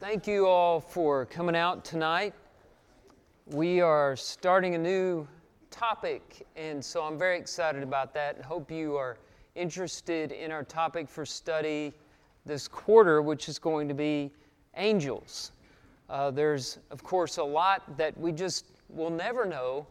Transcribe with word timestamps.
Thank 0.00 0.28
you 0.28 0.46
all 0.46 0.78
for 0.78 1.26
coming 1.26 1.56
out 1.56 1.84
tonight. 1.84 2.32
We 3.46 3.80
are 3.80 4.14
starting 4.14 4.76
a 4.76 4.78
new 4.78 5.26
topic, 5.72 6.46
and 6.54 6.84
so 6.84 7.02
I'm 7.02 7.18
very 7.18 7.36
excited 7.36 7.82
about 7.82 8.14
that 8.14 8.36
and 8.36 8.44
hope 8.44 8.70
you 8.70 8.94
are 8.94 9.18
interested 9.56 10.30
in 10.30 10.52
our 10.52 10.62
topic 10.62 11.08
for 11.08 11.26
study 11.26 11.92
this 12.46 12.68
quarter, 12.68 13.22
which 13.22 13.48
is 13.48 13.58
going 13.58 13.88
to 13.88 13.94
be 13.94 14.30
angels. 14.76 15.50
Uh, 16.08 16.30
there's, 16.30 16.78
of 16.92 17.02
course, 17.02 17.38
a 17.38 17.42
lot 17.42 17.96
that 17.96 18.16
we 18.16 18.30
just 18.30 18.66
will 18.88 19.10
never 19.10 19.44
know 19.44 19.84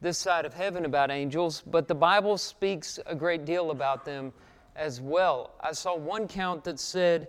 this 0.00 0.18
side 0.18 0.44
of 0.44 0.54
heaven 0.54 0.84
about 0.84 1.10
angels, 1.10 1.64
but 1.66 1.88
the 1.88 1.96
Bible 1.96 2.38
speaks 2.38 3.00
a 3.06 3.14
great 3.14 3.44
deal 3.44 3.72
about 3.72 4.04
them 4.04 4.32
as 4.76 5.00
well. 5.00 5.54
I 5.60 5.72
saw 5.72 5.96
one 5.96 6.28
count 6.28 6.62
that 6.62 6.78
said 6.78 7.26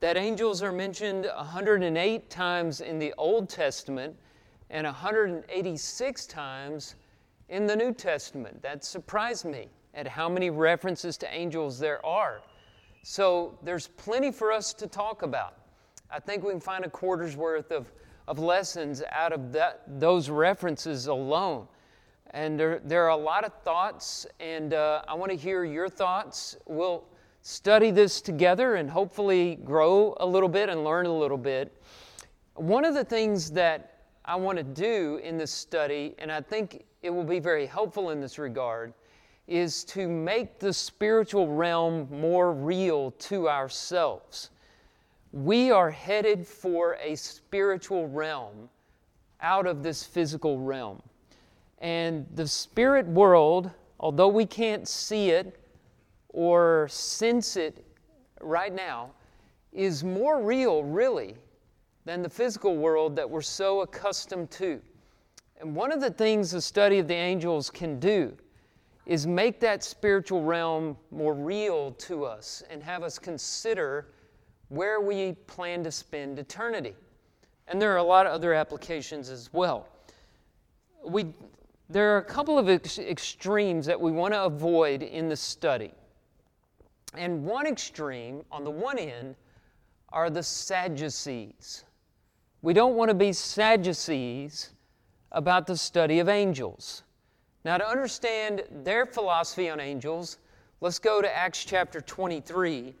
that 0.00 0.16
angels 0.16 0.62
are 0.62 0.72
mentioned 0.72 1.26
108 1.34 2.30
times 2.30 2.80
in 2.80 2.98
the 2.98 3.14
Old 3.16 3.48
Testament 3.48 4.14
and 4.70 4.84
186 4.84 6.26
times 6.26 6.96
in 7.48 7.66
the 7.66 7.76
New 7.76 7.92
Testament. 7.92 8.60
That 8.62 8.84
surprised 8.84 9.44
me 9.44 9.68
at 9.94 10.06
how 10.06 10.28
many 10.28 10.50
references 10.50 11.16
to 11.18 11.34
angels 11.34 11.78
there 11.78 12.04
are. 12.04 12.42
So 13.02 13.58
there's 13.62 13.86
plenty 13.86 14.30
for 14.30 14.52
us 14.52 14.74
to 14.74 14.86
talk 14.86 15.22
about. 15.22 15.54
I 16.10 16.20
think 16.20 16.44
we 16.44 16.50
can 16.50 16.60
find 16.60 16.84
a 16.84 16.90
quarter's 16.90 17.36
worth 17.36 17.70
of, 17.72 17.90
of 18.28 18.38
lessons 18.38 19.02
out 19.10 19.32
of 19.32 19.52
that, 19.52 19.82
those 19.86 20.28
references 20.28 21.06
alone. 21.06 21.66
And 22.32 22.58
there, 22.58 22.80
there 22.84 23.04
are 23.04 23.10
a 23.10 23.16
lot 23.16 23.44
of 23.44 23.52
thoughts, 23.62 24.26
and 24.40 24.74
uh, 24.74 25.02
I 25.08 25.14
want 25.14 25.30
to 25.30 25.36
hear 25.36 25.64
your 25.64 25.88
thoughts. 25.88 26.56
We'll 26.66 27.04
study 27.46 27.92
this 27.92 28.20
together 28.20 28.74
and 28.74 28.90
hopefully 28.90 29.54
grow 29.64 30.16
a 30.18 30.26
little 30.26 30.48
bit 30.48 30.68
and 30.68 30.82
learn 30.82 31.06
a 31.06 31.16
little 31.16 31.38
bit. 31.38 31.72
One 32.56 32.84
of 32.84 32.92
the 32.92 33.04
things 33.04 33.52
that 33.52 34.00
I 34.24 34.34
want 34.34 34.58
to 34.58 34.64
do 34.64 35.20
in 35.22 35.38
this 35.38 35.52
study, 35.52 36.16
and 36.18 36.32
I 36.32 36.40
think 36.40 36.84
it 37.02 37.10
will 37.10 37.22
be 37.22 37.38
very 37.38 37.64
helpful 37.64 38.10
in 38.10 38.20
this 38.20 38.40
regard, 38.40 38.92
is 39.46 39.84
to 39.84 40.08
make 40.08 40.58
the 40.58 40.72
spiritual 40.72 41.46
realm 41.46 42.08
more 42.10 42.52
real 42.52 43.12
to 43.12 43.48
ourselves. 43.48 44.50
We 45.30 45.70
are 45.70 45.92
headed 45.92 46.44
for 46.44 46.96
a 47.00 47.14
spiritual 47.14 48.08
realm 48.08 48.68
out 49.40 49.68
of 49.68 49.84
this 49.84 50.02
physical 50.02 50.58
realm. 50.58 51.00
And 51.78 52.26
the 52.34 52.48
spirit 52.48 53.06
world, 53.06 53.70
although 54.00 54.26
we 54.26 54.46
can't 54.46 54.88
see 54.88 55.30
it, 55.30 55.60
or 56.36 56.86
sense 56.88 57.56
it 57.56 57.82
right 58.42 58.74
now 58.74 59.10
is 59.72 60.04
more 60.04 60.42
real, 60.42 60.84
really, 60.84 61.34
than 62.04 62.22
the 62.22 62.28
physical 62.28 62.76
world 62.76 63.16
that 63.16 63.28
we're 63.28 63.40
so 63.40 63.80
accustomed 63.80 64.50
to. 64.50 64.78
And 65.58 65.74
one 65.74 65.90
of 65.90 66.02
the 66.02 66.10
things 66.10 66.50
the 66.50 66.60
study 66.60 66.98
of 66.98 67.08
the 67.08 67.14
angels 67.14 67.70
can 67.70 67.98
do 67.98 68.36
is 69.06 69.26
make 69.26 69.60
that 69.60 69.82
spiritual 69.82 70.42
realm 70.42 70.98
more 71.10 71.32
real 71.32 71.92
to 71.92 72.26
us 72.26 72.62
and 72.68 72.82
have 72.82 73.02
us 73.02 73.18
consider 73.18 74.08
where 74.68 75.00
we 75.00 75.32
plan 75.46 75.82
to 75.84 75.90
spend 75.90 76.38
eternity. 76.38 76.94
And 77.66 77.80
there 77.80 77.94
are 77.94 77.98
a 77.98 78.02
lot 78.02 78.26
of 78.26 78.32
other 78.32 78.52
applications 78.52 79.30
as 79.30 79.50
well. 79.54 79.88
We, 81.02 81.32
there 81.88 82.14
are 82.14 82.18
a 82.18 82.24
couple 82.24 82.58
of 82.58 82.68
ex- 82.68 82.98
extremes 82.98 83.86
that 83.86 83.98
we 83.98 84.12
want 84.12 84.34
to 84.34 84.44
avoid 84.44 85.02
in 85.02 85.30
the 85.30 85.36
study. 85.36 85.92
And 87.16 87.44
one 87.44 87.66
extreme, 87.66 88.44
on 88.50 88.64
the 88.64 88.70
one 88.70 88.98
end, 88.98 89.36
are 90.12 90.30
the 90.30 90.42
Sadducees. 90.42 91.84
We 92.62 92.72
don't 92.72 92.94
want 92.94 93.10
to 93.10 93.14
be 93.14 93.32
Sadducees 93.32 94.70
about 95.32 95.66
the 95.66 95.76
study 95.76 96.18
of 96.20 96.28
angels. 96.28 97.02
Now, 97.64 97.78
to 97.78 97.86
understand 97.86 98.62
their 98.70 99.06
philosophy 99.06 99.68
on 99.68 99.80
angels, 99.80 100.38
let's 100.80 100.98
go 100.98 101.20
to 101.20 101.36
Acts 101.36 101.64
chapter 101.64 102.00
23, 102.00 102.94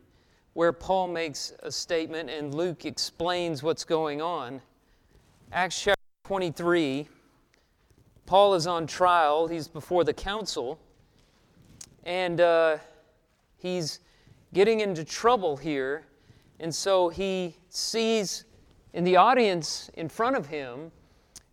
where 0.54 0.72
Paul 0.72 1.08
makes 1.08 1.52
a 1.62 1.70
statement 1.70 2.30
and 2.30 2.54
Luke 2.54 2.84
explains 2.84 3.62
what's 3.62 3.84
going 3.84 4.20
on. 4.20 4.60
Acts 5.52 5.80
chapter 5.80 6.02
23, 6.24 7.08
Paul 8.26 8.54
is 8.54 8.66
on 8.66 8.86
trial, 8.86 9.46
he's 9.46 9.68
before 9.68 10.02
the 10.02 10.12
council, 10.12 10.80
and 12.04 12.40
uh, 12.40 12.78
he's 13.58 14.00
getting 14.56 14.80
into 14.80 15.04
trouble 15.04 15.54
here. 15.54 16.02
And 16.60 16.74
so 16.74 17.10
he 17.10 17.54
sees 17.68 18.46
in 18.94 19.04
the 19.04 19.14
audience 19.14 19.90
in 19.98 20.08
front 20.08 20.34
of 20.34 20.46
him 20.46 20.90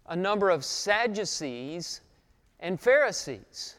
a 0.08 0.16
number 0.16 0.50
of 0.50 0.64
Sadducees 0.64 2.00
and 2.62 2.80
Pharisees. 2.80 3.76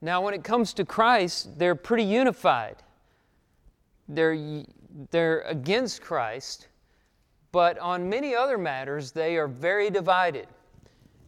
Now, 0.00 0.22
when 0.22 0.32
it 0.32 0.42
comes 0.42 0.72
to 0.74 0.86
Christ, 0.86 1.58
they're 1.58 1.74
pretty 1.74 2.04
unified. 2.04 2.76
They're, 4.08 4.64
they're 5.10 5.42
against 5.42 6.00
Christ, 6.00 6.68
but 7.52 7.78
on 7.78 8.08
many 8.08 8.34
other 8.34 8.56
matters, 8.56 9.12
they 9.12 9.36
are 9.36 9.48
very 9.48 9.90
divided. 9.90 10.46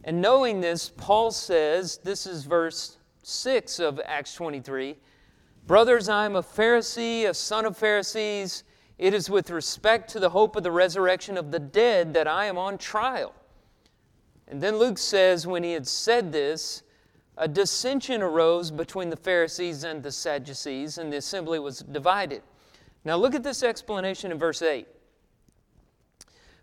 And 0.03 0.19
knowing 0.19 0.61
this, 0.61 0.89
Paul 0.89 1.29
says, 1.29 1.97
this 1.97 2.25
is 2.25 2.45
verse 2.45 2.97
6 3.21 3.79
of 3.79 4.01
Acts 4.03 4.33
23 4.33 4.95
Brothers, 5.65 6.09
I 6.09 6.25
am 6.25 6.35
a 6.35 6.43
Pharisee, 6.43 7.25
a 7.25 7.33
son 7.33 7.65
of 7.65 7.77
Pharisees. 7.77 8.65
It 8.97 9.13
is 9.13 9.29
with 9.29 9.49
respect 9.49 10.09
to 10.09 10.19
the 10.19 10.29
hope 10.29 10.57
of 10.57 10.63
the 10.63 10.71
resurrection 10.71 11.37
of 11.37 11.51
the 11.51 11.59
dead 11.59 12.13
that 12.15 12.27
I 12.27 12.45
am 12.45 12.57
on 12.57 12.77
trial. 12.77 13.33
And 14.49 14.59
then 14.59 14.77
Luke 14.77 14.97
says, 14.97 15.47
when 15.47 15.63
he 15.63 15.71
had 15.71 15.87
said 15.87 16.33
this, 16.33 16.83
a 17.37 17.47
dissension 17.47 18.21
arose 18.21 18.71
between 18.71 19.09
the 19.09 19.15
Pharisees 19.15 19.85
and 19.85 20.03
the 20.03 20.11
Sadducees, 20.11 20.97
and 20.97 21.11
the 21.11 21.17
assembly 21.17 21.59
was 21.59 21.79
divided. 21.79 22.43
Now 23.05 23.15
look 23.15 23.33
at 23.33 23.41
this 23.41 23.63
explanation 23.63 24.33
in 24.33 24.37
verse 24.37 24.61
8. 24.61 24.85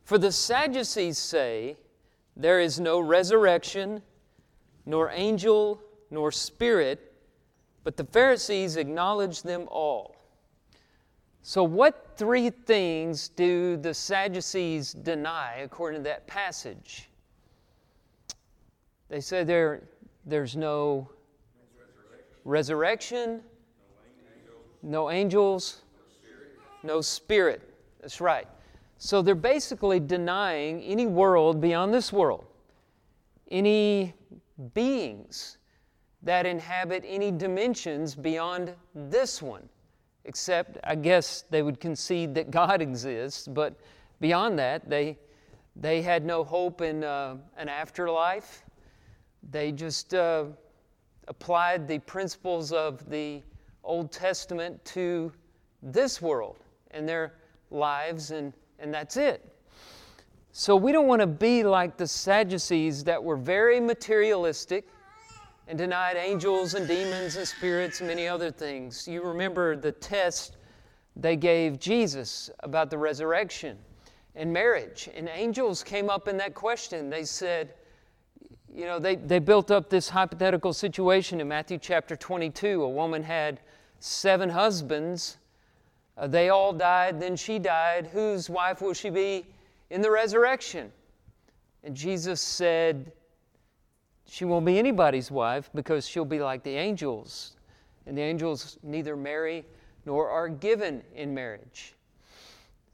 For 0.05 0.19
the 0.19 0.31
Sadducees 0.31 1.17
say, 1.17 1.78
There 2.37 2.61
is 2.61 2.78
no 2.78 3.00
resurrection, 3.00 4.03
nor 4.84 5.11
angel, 5.11 5.81
nor 6.11 6.31
spirit 6.31 7.09
but 7.85 7.97
the 7.97 8.05
Pharisees 8.05 8.77
acknowledged 8.77 9.45
them 9.45 9.67
all. 9.71 10.17
So, 11.43 11.65
what 11.65 12.15
three 12.17 12.51
things 12.51 13.29
do 13.29 13.77
the 13.77 13.95
Sadducees 13.95 14.93
deny 14.93 15.59
according 15.59 16.01
to 16.01 16.05
that 16.05 16.27
passage? 16.27 17.09
They 19.09 19.21
say 19.21 19.43
there, 19.43 19.83
there's 20.27 20.55
no 20.55 21.09
resurrection, 22.45 23.41
no 24.83 25.11
angels, 25.11 25.83
no 26.83 27.01
spirit. 27.01 27.62
That's 28.01 28.21
right. 28.21 28.47
So 28.99 29.23
they're 29.23 29.35
basically 29.35 29.99
denying 29.99 30.83
any 30.83 31.07
world 31.07 31.61
beyond 31.61 31.93
this 31.93 32.12
world, 32.12 32.45
any 33.51 34.15
beings 34.75 35.57
that 36.22 36.47
inhabit 36.47 37.04
any 37.06 37.31
dimensions 37.31 38.14
beyond 38.14 38.75
this 38.94 39.41
one. 39.41 39.69
Except, 40.25 40.76
I 40.84 40.94
guess, 40.94 41.44
they 41.50 41.62
would 41.62 41.81
concede 41.81 42.34
that 42.34 42.50
God 42.50 42.82
exists, 42.88 43.48
but 43.48 43.75
beyond 44.20 44.58
that, 44.58 44.88
they, 44.88 45.19
they 45.76 46.03
had 46.03 46.25
no 46.25 46.44
hope 46.44 46.82
in 46.82 47.04
uh, 47.04 47.36
an 47.56 47.69
afterlife. 47.69 48.64
They 49.50 49.72
just 49.72 50.12
uh, 50.12 50.44
applied 51.28 51.88
the 51.88 51.98
principles 52.00 52.72
of 52.72 53.08
the 53.08 53.42
Old 53.82 54.12
Testament 54.12 54.84
to 54.87 55.32
this 55.82 56.20
world 56.20 56.56
and 56.91 57.08
their 57.08 57.34
lives, 57.70 58.31
and, 58.31 58.52
and 58.78 58.92
that's 58.92 59.16
it. 59.16 59.47
So 60.52 60.76
we 60.76 60.93
don't 60.93 61.06
want 61.06 61.20
to 61.20 61.26
be 61.26 61.62
like 61.62 61.96
the 61.96 62.06
Sadducees 62.06 63.05
that 63.05 63.23
were 63.23 63.37
very 63.37 63.81
materialistic 63.81 64.87
and 65.70 65.78
denied 65.78 66.17
angels 66.17 66.75
and 66.75 66.88
demons 66.88 67.37
and 67.37 67.46
spirits 67.46 68.00
and 68.00 68.08
many 68.08 68.26
other 68.26 68.50
things. 68.50 69.06
You 69.06 69.22
remember 69.22 69.76
the 69.76 69.93
test 69.93 70.56
they 71.14 71.37
gave 71.37 71.78
Jesus 71.78 72.50
about 72.64 72.90
the 72.90 72.99
resurrection 72.99 73.78
and 74.34 74.52
marriage. 74.52 75.08
And 75.14 75.28
angels 75.32 75.84
came 75.84 76.11
up 76.11 76.26
in 76.26 76.37
that 76.38 76.55
question. 76.55 77.08
They 77.08 77.22
said, 77.22 77.75
you 78.75 78.84
know, 78.84 78.99
they, 78.99 79.14
they 79.14 79.38
built 79.38 79.70
up 79.70 79.88
this 79.88 80.08
hypothetical 80.08 80.72
situation 80.72 81.40
in 81.40 81.46
Matthew 81.46 81.78
chapter 81.78 82.16
22. 82.16 82.82
A 82.82 82.88
woman 82.88 83.23
had 83.23 83.61
seven 84.00 84.49
husbands. 84.49 85.37
Uh, 86.19 86.26
they 86.26 86.49
all 86.49 86.73
died, 86.73 87.20
then 87.20 87.37
she 87.37 87.61
died. 87.61 88.08
Whose 88.08 88.50
wife 88.50 88.82
will 88.82 88.93
she 88.93 89.08
be 89.08 89.46
in 89.90 90.02
the 90.02 90.11
resurrection? 90.11 90.90
And 91.84 91.94
Jesus 91.94 92.40
said, 92.40 93.12
she 94.31 94.44
won't 94.44 94.65
be 94.65 94.79
anybody's 94.79 95.29
wife 95.29 95.71
because 95.75 96.06
she'll 96.06 96.25
be 96.25 96.38
like 96.38 96.62
the 96.62 96.77
angels. 96.77 97.56
And 98.06 98.17
the 98.17 98.23
angels 98.23 98.79
neither 98.81 99.17
marry 99.17 99.67
nor 100.06 100.29
are 100.31 100.49
given 100.49 101.03
in 101.17 101.35
marriage. 101.35 101.94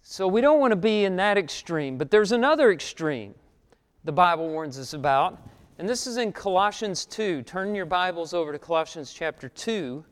So 0.01 0.27
we 0.27 0.41
don't 0.41 0.61
want 0.61 0.73
to 0.73 0.77
be 0.77 1.05
in 1.05 1.17
that 1.17 1.37
extreme, 1.37 1.99
but 1.99 2.11
there's 2.11 2.33
another 2.33 2.73
extreme 2.73 3.35
the 4.05 4.13
Bible 4.13 4.49
warns 4.49 4.79
us 4.79 4.95
about, 4.95 5.39
and 5.79 5.87
this 5.87 6.07
is 6.07 6.17
in 6.17 6.33
Colossians 6.33 7.05
2. 7.05 7.43
Turn 7.43 7.75
your 7.75 7.85
Bibles 7.85 8.33
over 8.33 8.51
to 8.51 8.59
Colossians 8.59 9.13
chapter 9.13 9.51
2 9.51 10.03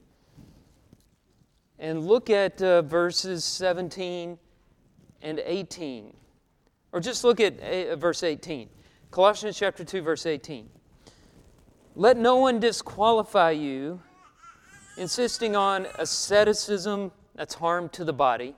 and 1.78 2.06
look 2.06 2.28
at 2.28 2.60
uh, 2.60 2.82
verses 2.82 3.44
17 3.44 4.38
and 5.22 5.42
18. 5.42 6.12
Or 6.92 7.00
just 7.00 7.24
look 7.24 7.40
at 7.40 7.58
uh, 7.60 7.96
verse 7.96 8.22
18. 8.22 8.68
Colossians 9.10 9.56
chapter 9.56 9.84
2, 9.84 10.02
verse 10.02 10.26
18. 10.26 10.68
Let 11.96 12.16
no 12.16 12.36
one 12.36 12.58
disqualify 12.58 13.52
you, 13.52 14.00
insisting 14.96 15.54
on 15.54 15.86
asceticism 15.96 17.12
that's 17.36 17.54
harm 17.54 17.88
to 17.90 18.04
the 18.04 18.12
body 18.12 18.56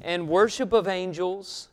and 0.00 0.26
worship 0.26 0.72
of 0.72 0.88
angels, 0.88 1.68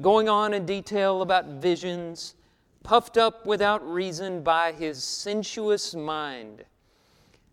going 0.00 0.28
on 0.28 0.52
in 0.52 0.66
detail 0.66 1.22
about 1.22 1.46
visions, 1.46 2.34
puffed 2.82 3.16
up 3.16 3.46
without 3.46 3.88
reason 3.88 4.42
by 4.42 4.72
his 4.72 5.04
sensuous 5.04 5.94
mind. 5.94 6.64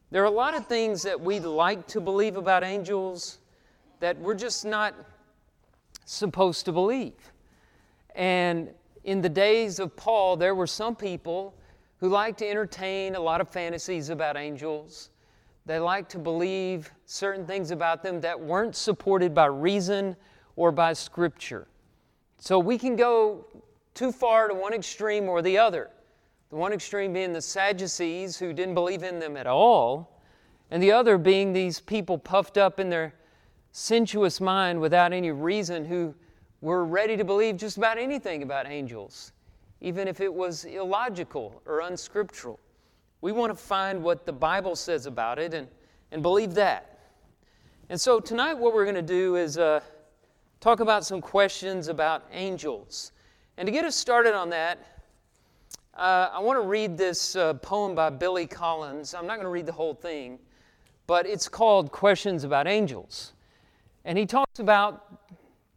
There 0.10 0.24
are 0.24 0.26
a 0.26 0.32
lot 0.32 0.56
of 0.56 0.66
things 0.66 1.04
that 1.04 1.22
we 1.22 1.40
like 1.40 1.86
to 1.90 2.02
believe 2.02 2.36
about 2.36 2.64
angels 2.64 3.38
that 4.00 4.18
we're 4.20 4.34
just 4.34 4.66
not 4.66 4.96
supposed 6.06 6.66
to 6.66 6.72
believe. 6.72 7.32
And 8.16 8.70
in 9.04 9.22
the 9.22 9.30
days 9.30 9.78
of 9.78 9.96
Paul, 9.96 10.36
there 10.36 10.56
were 10.56 10.66
some 10.66 10.96
people 10.96 11.54
who 12.00 12.10
liked 12.10 12.40
to 12.40 12.50
entertain 12.50 13.16
a 13.16 13.20
lot 13.20 13.42
of 13.42 13.50
fantasies 13.50 14.10
about 14.10 14.38
angels 14.38 15.10
they 15.68 15.80
like 15.80 16.08
to 16.10 16.18
believe 16.18 16.90
certain 17.06 17.46
things 17.46 17.72
about 17.72 18.02
them 18.02 18.22
that 18.22 18.40
weren't 18.40 18.74
supported 18.74 19.36
by 19.36 19.48
reason 19.48 20.16
or 20.56 20.72
by 20.72 20.94
Scripture. 20.94 21.68
So 22.40 22.58
we 22.58 22.78
can 22.78 22.96
go 22.96 23.46
too 23.94 24.14
far 24.14 24.48
to 24.48 24.54
one 24.54 24.74
extreme 24.74 25.28
or 25.28 25.42
the 25.42 25.58
other. 25.58 25.90
The 26.52 26.56
one 26.56 26.72
extreme 26.72 27.12
being 27.12 27.34
the 27.34 27.42
Sadducees 27.42 28.40
who 28.40 28.54
didn't 28.54 28.76
believe 28.76 29.04
in 29.04 29.20
them 29.20 29.36
at 29.36 29.46
all, 29.46 30.22
and 30.72 30.82
the 30.82 30.94
other 30.94 31.18
being 31.18 31.52
these 31.52 31.82
people 31.82 32.18
puffed 32.18 32.58
up 32.58 32.80
in 32.80 32.90
their 32.90 33.14
sensuous 33.74 34.40
mind 34.40 34.80
without 34.80 35.12
any 35.12 35.32
reason 35.32 35.84
who 35.84 36.16
were 36.62 36.86
ready 36.86 37.18
to 37.18 37.26
believe 37.26 37.58
just 37.58 37.76
about 37.78 37.98
anything 37.98 38.42
about 38.42 38.68
angels, 38.68 39.34
even 39.82 40.08
if 40.08 40.22
it 40.22 40.34
was 40.34 40.66
illogical 40.66 41.62
or 41.66 41.82
unscriptural. 41.82 42.60
We 43.22 43.32
want 43.32 43.52
to 43.52 43.56
find 43.56 44.04
what 44.04 44.26
the 44.26 44.34
Bible 44.34 44.76
says 44.76 45.06
about 45.06 45.40
it 45.40 45.54
and, 45.54 45.68
and 46.12 46.22
believe 46.22 46.54
that. 46.56 47.00
And 47.90 48.00
so 48.00 48.20
tonight, 48.20 48.56
what 48.56 48.74
we're 48.74 48.86
going 48.86 48.96
to 48.96 49.02
do 49.02 49.36
is 49.36 49.58
uh, 49.58 49.80
talk 50.60 50.80
about 50.80 51.06
some 51.06 51.22
questions 51.22 51.88
about 51.88 52.26
angels. 52.32 53.12
And 53.58 53.66
to 53.66 53.72
get 53.72 53.86
us 53.86 53.96
started 53.96 54.36
on 54.36 54.50
that, 54.50 54.80
uh, 55.96 56.30
I 56.32 56.40
want 56.40 56.62
to 56.62 56.68
read 56.68 56.98
this 56.98 57.36
uh, 57.36 57.56
poem 57.56 57.96
by 57.96 58.12
Billy 58.12 58.46
Collins. 58.46 59.16
I'm 59.16 59.26
not 59.26 59.36
going 59.36 59.46
to 59.46 59.52
read 59.52 59.66
the 59.66 59.72
whole 59.72 59.96
thing, 59.96 60.38
but 61.08 61.26
it's 61.26 61.48
called 61.50 61.92
Questions 61.92 62.44
About 62.44 62.68
Angels. 62.68 63.34
And 64.06 64.18
he 64.18 64.26
talks 64.26 64.60
about 64.60 65.20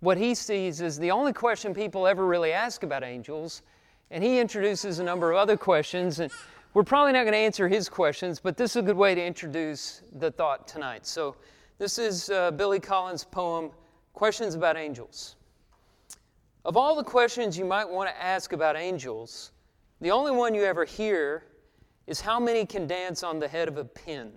what 0.01 0.19
he 0.19 0.35
sees 0.35 0.83
as 0.83 0.99
the 0.99 1.11
only 1.11 1.33
question 1.33 1.73
people 1.73 2.07
ever 2.07 2.27
really 2.27 2.53
ask 2.53 2.83
about 2.83 3.03
angels. 3.03 3.63
And 4.11 4.25
he 4.25 4.39
introduces 4.39 4.99
a 4.99 5.05
number 5.05 5.31
of 5.31 5.37
other 5.37 5.57
questions. 5.57 6.21
And 6.21 6.33
we're 6.75 6.85
probably 6.85 7.13
not 7.13 7.23
going 7.23 7.33
to 7.33 7.39
answer 7.39 7.69
his 7.69 7.89
questions, 7.89 8.41
but 8.41 8.57
this 8.57 8.73
is 8.73 8.77
a 8.77 8.83
good 8.83 8.97
way 8.97 9.15
to 9.15 9.25
introduce 9.25 10.03
the 10.19 10.31
thought 10.31 10.67
tonight. 10.67 11.07
So, 11.07 11.37
this 11.79 11.99
is 11.99 12.29
uh, 12.29 12.51
Billy 12.51 12.79
Collins' 12.79 13.25
poem, 13.25 13.71
Questions 14.13 14.55
About 14.55 14.77
Angels. 14.77 15.37
Of 16.65 16.77
all 16.77 16.95
the 16.95 17.05
questions 17.05 17.57
you 17.57 17.65
might 17.65 17.89
want 17.89 18.11
to 18.11 18.23
ask 18.23 18.53
about 18.53 18.77
angels, 18.77 19.53
the 20.03 20.11
only 20.11 20.31
one 20.31 20.55
you 20.55 20.63
ever 20.63 20.85
hear 20.85 21.45
is 22.07 22.21
how 22.21 22.39
many 22.39 22.67
can 22.67 22.87
dance 22.87 23.23
on 23.23 23.39
the 23.39 23.49
head 23.49 23.67
of 23.67 23.79
a 23.79 23.85
pin. 23.85 24.31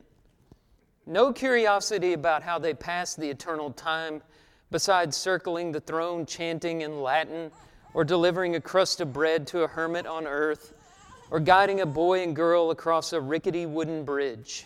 No 1.05 1.33
curiosity 1.33 2.13
about 2.13 2.43
how 2.43 2.57
they 2.57 2.73
pass 2.73 3.13
the 3.13 3.29
eternal 3.29 3.71
time 3.71 4.21
besides 4.71 5.17
circling 5.17 5.73
the 5.73 5.81
throne 5.81 6.25
chanting 6.25 6.81
in 6.81 7.01
Latin 7.01 7.51
or 7.93 8.03
delivering 8.03 8.55
a 8.55 8.61
crust 8.61 9.01
of 9.01 9.13
bread 9.13 9.47
to 9.47 9.63
a 9.63 9.67
hermit 9.67 10.05
on 10.05 10.27
earth 10.27 10.73
or 11.29 11.39
guiding 11.39 11.81
a 11.81 11.85
boy 11.85 12.23
and 12.23 12.35
girl 12.35 12.71
across 12.71 13.13
a 13.13 13.21
rickety 13.21 13.65
wooden 13.65 14.03
bridge? 14.03 14.65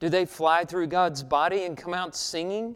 Do 0.00 0.08
they 0.08 0.26
fly 0.26 0.64
through 0.64 0.88
God's 0.88 1.22
body 1.22 1.64
and 1.64 1.76
come 1.76 1.94
out 1.94 2.16
singing? 2.16 2.74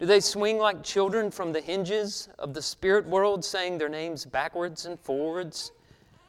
Do 0.00 0.06
they 0.06 0.20
swing 0.20 0.58
like 0.58 0.82
children 0.82 1.30
from 1.30 1.52
the 1.52 1.60
hinges 1.60 2.28
of 2.38 2.54
the 2.54 2.62
spirit 2.62 3.06
world, 3.06 3.44
saying 3.44 3.78
their 3.78 3.88
names 3.88 4.24
backwards 4.24 4.86
and 4.86 4.98
forwards? 4.98 5.72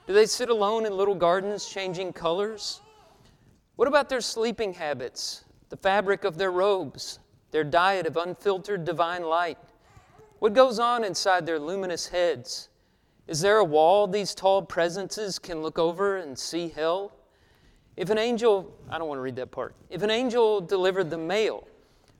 Do 0.07 0.13
they 0.13 0.25
sit 0.25 0.49
alone 0.49 0.85
in 0.85 0.97
little 0.97 1.15
gardens, 1.15 1.65
changing 1.65 2.13
colors? 2.13 2.81
What 3.77 3.87
about 3.87 4.09
their 4.09 4.21
sleeping 4.21 4.73
habits, 4.73 5.45
the 5.69 5.77
fabric 5.77 6.23
of 6.23 6.37
their 6.37 6.51
robes, 6.51 7.19
their 7.51 7.63
diet 7.63 8.05
of 8.05 8.17
unfiltered 8.17 8.83
divine 8.83 9.23
light? 9.23 9.57
What 10.41 10.53
goes 10.53 10.79
on 10.79 11.03
inside 11.03 11.45
their 11.45 11.59
luminous 11.59 12.07
heads? 12.07 12.69
Is 13.27 13.41
there 13.41 13.57
a 13.57 13.63
wall 13.63 14.07
these 14.07 14.33
tall 14.33 14.63
presences 14.63 15.37
can 15.37 15.61
look 15.61 15.77
over 15.77 16.17
and 16.17 16.35
see 16.35 16.69
hell? 16.69 17.11
If 17.95 18.09
an 18.09 18.17
angel, 18.17 18.75
I 18.89 18.97
don't 18.97 19.07
want 19.07 19.19
to 19.19 19.21
read 19.21 19.35
that 19.35 19.51
part. 19.51 19.75
If 19.91 20.01
an 20.01 20.09
angel 20.09 20.59
delivered 20.59 21.11
the 21.11 21.17
mail, 21.19 21.67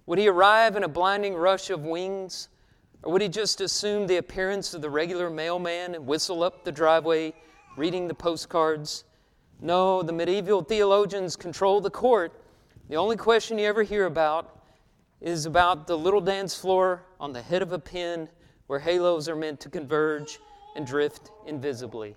would 0.06 0.20
he 0.20 0.28
arrive 0.28 0.76
in 0.76 0.84
a 0.84 0.88
blinding 0.88 1.34
rush 1.34 1.72
of 1.72 1.84
wings? 1.84 2.50
Or 3.02 3.12
would 3.12 3.24
he 3.24 3.28
just 3.28 3.60
assume 3.60 4.06
the 4.06 4.18
appearance 4.18 4.76
of 4.76 4.84
the 4.84 4.90
regular 4.92 5.32
mailman 5.32 5.96
and 5.96 6.06
whistle 6.06 6.44
up 6.44 6.64
the 6.64 6.72
driveway, 6.72 7.34
reading 7.76 8.08
the 8.08 8.14
postcards? 8.14 9.04
No, 9.62 10.04
the 10.04 10.14
medieval 10.14 10.62
theologians 10.62 11.36
control 11.36 11.82
the 11.82 11.90
court. 11.90 12.34
The 12.88 12.98
only 12.98 13.18
question 13.18 13.58
you 13.58 13.66
ever 13.66 13.82
hear 13.82 14.06
about 14.06 14.61
is 15.22 15.46
about 15.46 15.86
the 15.88 15.98
little 15.98 16.22
dance 16.22 16.56
floor 16.56 17.04
on 17.20 17.32
the 17.32 17.42
head 17.42 17.62
of 17.62 17.72
a 17.72 17.80
pin 17.80 18.28
where 18.68 18.80
halos 18.80 19.30
are 19.30 19.36
meant 19.36 19.60
to 19.60 19.70
converge 19.70 20.40
and 20.76 20.86
drift 20.86 21.32
invisibly. 21.46 22.16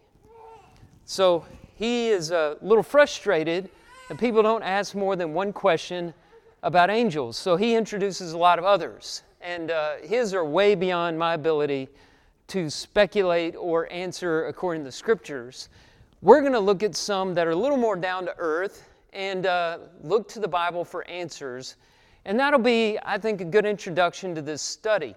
So 1.04 1.44
he 1.74 2.08
is 2.08 2.30
a 2.30 2.56
little 2.62 2.82
frustrated 2.82 3.68
that 4.08 4.18
people 4.18 4.42
don't 4.42 4.62
ask 4.62 4.94
more 4.94 5.16
than 5.16 5.34
one 5.34 5.52
question 5.52 6.14
about 6.62 6.88
angels. 6.88 7.36
So 7.36 7.56
he 7.56 7.74
introduces 7.74 8.32
a 8.32 8.38
lot 8.38 8.58
of 8.58 8.64
others. 8.64 9.22
And 9.40 9.70
uh, 9.70 9.96
his 10.02 10.32
are 10.32 10.44
way 10.44 10.74
beyond 10.74 11.18
my 11.18 11.34
ability 11.34 11.88
to 12.48 12.70
speculate 12.70 13.54
or 13.56 13.90
answer 13.92 14.46
according 14.46 14.82
to 14.82 14.88
the 14.88 14.92
scriptures. 14.92 15.68
We're 16.22 16.40
going 16.40 16.54
to 16.54 16.60
look 16.60 16.82
at 16.82 16.94
some 16.96 17.34
that 17.34 17.46
are 17.46 17.50
a 17.50 17.56
little 17.56 17.76
more 17.76 17.96
down 17.96 18.24
to 18.24 18.34
earth 18.38 18.88
and 19.12 19.44
uh, 19.44 19.78
look 20.02 20.28
to 20.28 20.40
the 20.40 20.48
Bible 20.48 20.84
for 20.84 21.06
answers. 21.06 21.76
And 22.24 22.38
that'll 22.40 22.60
be, 22.60 22.98
I 23.04 23.18
think, 23.18 23.40
a 23.40 23.44
good 23.44 23.66
introduction 23.66 24.34
to 24.34 24.42
this 24.42 24.62
study. 24.62 25.14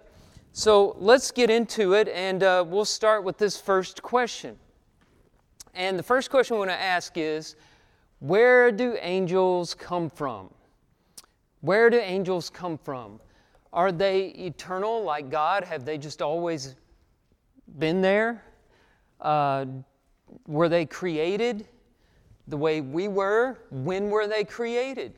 So 0.51 0.95
let's 0.99 1.31
get 1.31 1.49
into 1.49 1.93
it, 1.93 2.07
and 2.09 2.43
uh, 2.43 2.65
we'll 2.67 2.83
start 2.83 3.23
with 3.23 3.37
this 3.37 3.59
first 3.59 4.01
question. 4.01 4.57
And 5.73 5.97
the 5.97 6.03
first 6.03 6.29
question 6.29 6.55
we 6.55 6.59
want 6.59 6.71
to 6.71 6.81
ask 6.81 7.13
is 7.15 7.55
Where 8.19 8.71
do 8.71 8.97
angels 8.99 9.73
come 9.73 10.09
from? 10.09 10.49
Where 11.61 11.89
do 11.89 11.97
angels 11.97 12.49
come 12.49 12.77
from? 12.77 13.19
Are 13.71 13.91
they 13.91 14.27
eternal 14.29 15.03
like 15.03 15.29
God? 15.29 15.63
Have 15.63 15.85
they 15.85 15.97
just 15.97 16.21
always 16.21 16.75
been 17.77 18.01
there? 18.01 18.43
Uh, 19.21 19.65
were 20.47 20.69
they 20.69 20.85
created 20.85 21.67
the 22.47 22.57
way 22.57 22.81
we 22.81 23.07
were? 23.07 23.57
When 23.69 24.09
were 24.09 24.27
they 24.27 24.43
created? 24.43 25.13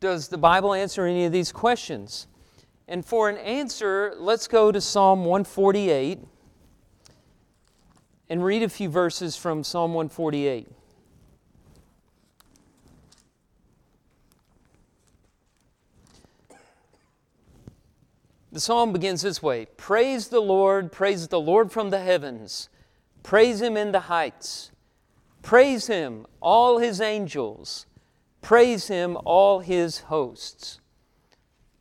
Does 0.00 0.28
the 0.28 0.38
Bible 0.38 0.72
answer 0.72 1.04
any 1.04 1.26
of 1.26 1.32
these 1.32 1.52
questions? 1.52 2.26
And 2.88 3.04
for 3.04 3.28
an 3.28 3.36
answer, 3.36 4.14
let's 4.16 4.48
go 4.48 4.72
to 4.72 4.80
Psalm 4.80 5.26
148 5.26 6.20
and 8.30 8.42
read 8.42 8.62
a 8.62 8.68
few 8.70 8.88
verses 8.88 9.36
from 9.36 9.62
Psalm 9.62 9.92
148. 9.92 10.68
The 18.52 18.60
psalm 18.60 18.94
begins 18.94 19.20
this 19.20 19.42
way 19.42 19.66
Praise 19.76 20.28
the 20.28 20.40
Lord, 20.40 20.90
praise 20.90 21.28
the 21.28 21.40
Lord 21.40 21.70
from 21.70 21.90
the 21.90 22.00
heavens, 22.00 22.70
praise 23.22 23.60
him 23.60 23.76
in 23.76 23.92
the 23.92 24.00
heights, 24.00 24.72
praise 25.42 25.88
him, 25.88 26.26
all 26.40 26.78
his 26.78 27.02
angels, 27.02 27.84
praise 28.40 28.88
him, 28.88 29.16
all 29.24 29.60
his 29.60 29.98
hosts. 30.00 30.80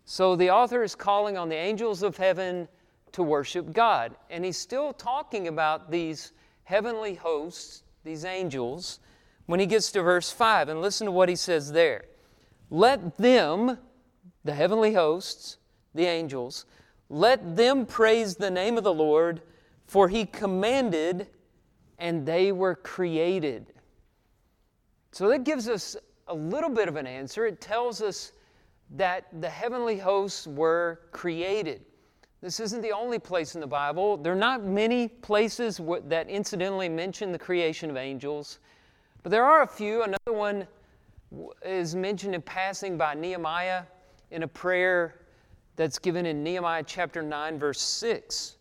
So 0.06 0.36
the 0.36 0.50
author 0.50 0.84
is 0.84 0.96
calling 0.96 1.38
on 1.38 1.50
the 1.50 1.56
angels 1.56 2.02
of 2.02 2.18
heaven 2.18 2.68
to 3.12 3.24
worship 3.24 3.72
God. 3.74 4.16
And 4.30 4.44
he's 4.44 4.58
still 4.58 4.94
talking 4.94 5.48
about 5.48 5.92
these 5.92 6.32
heavenly 6.64 7.16
hosts, 7.16 7.84
these 8.04 8.26
angels, 8.26 9.00
when 9.46 9.60
he 9.60 9.66
gets 9.66 9.92
to 9.92 10.02
verse 10.02 10.32
5. 10.32 10.70
And 10.70 10.82
listen 10.82 11.06
to 11.06 11.12
what 11.12 11.30
he 11.30 11.36
says 11.36 11.72
there. 11.72 12.06
Let 12.70 13.18
them, 13.18 13.78
the 14.44 14.54
heavenly 14.54 14.94
hosts, 14.94 15.58
the 15.94 16.06
angels, 16.06 16.66
Let 17.10 17.56
them 17.56 17.86
praise 17.86 18.36
the 18.36 18.52
name 18.52 18.78
of 18.78 18.84
the 18.84 18.94
Lord, 18.94 19.42
for 19.88 20.10
he 20.10 20.26
commanded 20.26 21.28
and 21.98 22.26
they 22.26 22.52
were 22.52 22.76
created. 22.76 23.74
So 25.12 25.28
that 25.30 25.44
gives 25.44 25.68
us 25.68 25.98
a 26.30 26.36
little 26.36 26.70
bit 26.70 26.88
of 26.88 26.96
an 26.96 27.08
answer. 27.08 27.46
It 27.46 27.60
tells 27.60 28.02
us 28.02 28.32
that 28.92 29.28
the 29.42 29.50
heavenly 29.50 29.98
hosts 29.98 30.48
were 30.48 31.02
created. 31.12 31.82
This 32.42 32.60
isn't 32.60 32.82
the 32.82 32.92
only 32.92 33.20
place 33.20 33.56
in 33.56 33.62
the 33.62 33.68
Bible. 33.68 34.16
There 34.16 34.32
are 34.32 34.38
not 34.38 34.64
many 34.64 35.08
places 35.08 35.82
that 36.06 36.30
incidentally 36.30 36.88
mention 36.88 37.32
the 37.32 37.40
creation 37.40 37.90
of 37.90 37.98
angels, 37.98 38.60
but 39.24 39.32
there 39.32 39.44
are 39.44 39.64
a 39.64 39.68
few. 39.68 40.04
Another 40.04 40.38
one 40.38 40.66
is 41.64 41.96
mentioned 41.96 42.36
in 42.36 42.42
passing 42.42 42.98
by 42.98 43.14
Nehemiah 43.14 43.84
in 44.32 44.44
a 44.44 44.48
prayer 44.48 45.22
that's 45.76 46.00
given 46.00 46.26
in 46.26 46.44
Nehemiah 46.44 46.84
chapter 46.86 47.22
9 47.22 47.60
verse 47.60 47.82
6. 47.82 48.56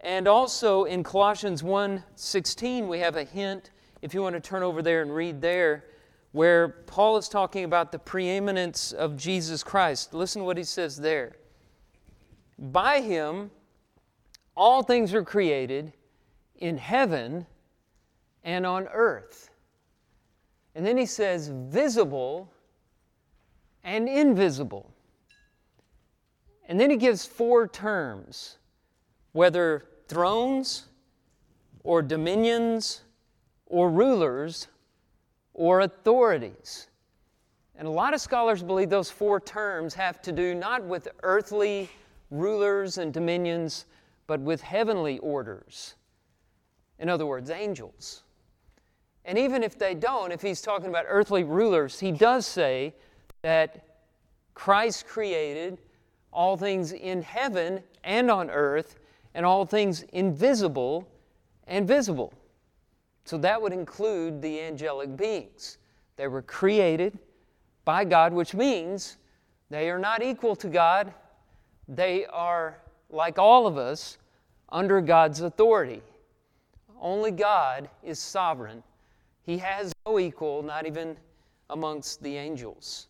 And 0.00 0.28
also 0.28 0.84
in 0.84 1.02
Colossians 1.02 1.62
1:16 1.62 2.86
we 2.86 2.98
have 3.00 3.16
a 3.16 3.24
hint 3.24 3.70
if 4.02 4.14
you 4.14 4.22
want 4.22 4.34
to 4.34 4.40
turn 4.40 4.62
over 4.62 4.82
there 4.82 5.02
and 5.02 5.14
read 5.14 5.40
there 5.40 5.84
where 6.32 6.68
Paul 6.68 7.16
is 7.16 7.28
talking 7.28 7.64
about 7.64 7.92
the 7.92 7.98
preeminence 7.98 8.92
of 8.92 9.16
Jesus 9.16 9.62
Christ. 9.62 10.14
Listen 10.14 10.40
to 10.40 10.46
what 10.46 10.56
he 10.56 10.64
says 10.64 10.96
there. 10.96 11.36
By 12.58 13.00
him 13.00 13.50
all 14.56 14.82
things 14.82 15.14
are 15.14 15.24
created 15.24 15.92
in 16.56 16.76
heaven 16.76 17.46
and 18.44 18.66
on 18.66 18.88
earth. 18.88 19.50
And 20.74 20.86
then 20.86 20.96
he 20.96 21.06
says 21.06 21.48
visible 21.48 22.52
and 23.82 24.08
invisible. 24.08 24.92
And 26.68 26.78
then 26.78 26.90
he 26.90 26.96
gives 26.96 27.26
four 27.26 27.66
terms 27.66 28.58
whether 29.32 29.86
thrones 30.08 30.86
or 31.82 32.02
dominions 32.02 33.02
or 33.66 33.90
rulers 33.90 34.68
or 35.60 35.80
authorities. 35.80 36.88
And 37.76 37.86
a 37.86 37.90
lot 37.90 38.14
of 38.14 38.20
scholars 38.22 38.62
believe 38.62 38.88
those 38.88 39.10
four 39.10 39.38
terms 39.38 39.92
have 39.92 40.22
to 40.22 40.32
do 40.32 40.54
not 40.54 40.82
with 40.82 41.06
earthly 41.22 41.90
rulers 42.30 42.96
and 42.96 43.12
dominions, 43.12 43.84
but 44.26 44.40
with 44.40 44.62
heavenly 44.62 45.18
orders. 45.18 45.96
In 46.98 47.10
other 47.10 47.26
words, 47.26 47.50
angels. 47.50 48.22
And 49.26 49.36
even 49.36 49.62
if 49.62 49.78
they 49.78 49.94
don't, 49.94 50.32
if 50.32 50.40
he's 50.40 50.62
talking 50.62 50.88
about 50.88 51.04
earthly 51.06 51.44
rulers, 51.44 52.00
he 52.00 52.10
does 52.10 52.46
say 52.46 52.94
that 53.42 53.84
Christ 54.54 55.06
created 55.06 55.76
all 56.32 56.56
things 56.56 56.92
in 56.92 57.20
heaven 57.20 57.82
and 58.02 58.30
on 58.30 58.48
earth, 58.48 58.98
and 59.34 59.44
all 59.44 59.66
things 59.66 60.04
invisible 60.14 61.06
and 61.66 61.86
visible. 61.86 62.32
So 63.24 63.38
that 63.38 63.60
would 63.60 63.72
include 63.72 64.42
the 64.42 64.60
angelic 64.60 65.16
beings. 65.16 65.78
They 66.16 66.28
were 66.28 66.42
created 66.42 67.18
by 67.84 68.04
God, 68.04 68.32
which 68.32 68.54
means 68.54 69.16
they 69.70 69.88
are 69.90 69.98
not 69.98 70.22
equal 70.22 70.56
to 70.56 70.68
God. 70.68 71.14
They 71.88 72.26
are, 72.26 72.78
like 73.08 73.38
all 73.38 73.66
of 73.66 73.78
us, 73.78 74.18
under 74.68 75.00
God's 75.00 75.40
authority. 75.40 76.02
Only 77.00 77.30
God 77.30 77.88
is 78.02 78.18
sovereign. 78.18 78.82
He 79.42 79.58
has 79.58 79.92
no 80.06 80.18
equal, 80.18 80.62
not 80.62 80.86
even 80.86 81.16
amongst 81.70 82.22
the 82.22 82.36
angels. 82.36 83.06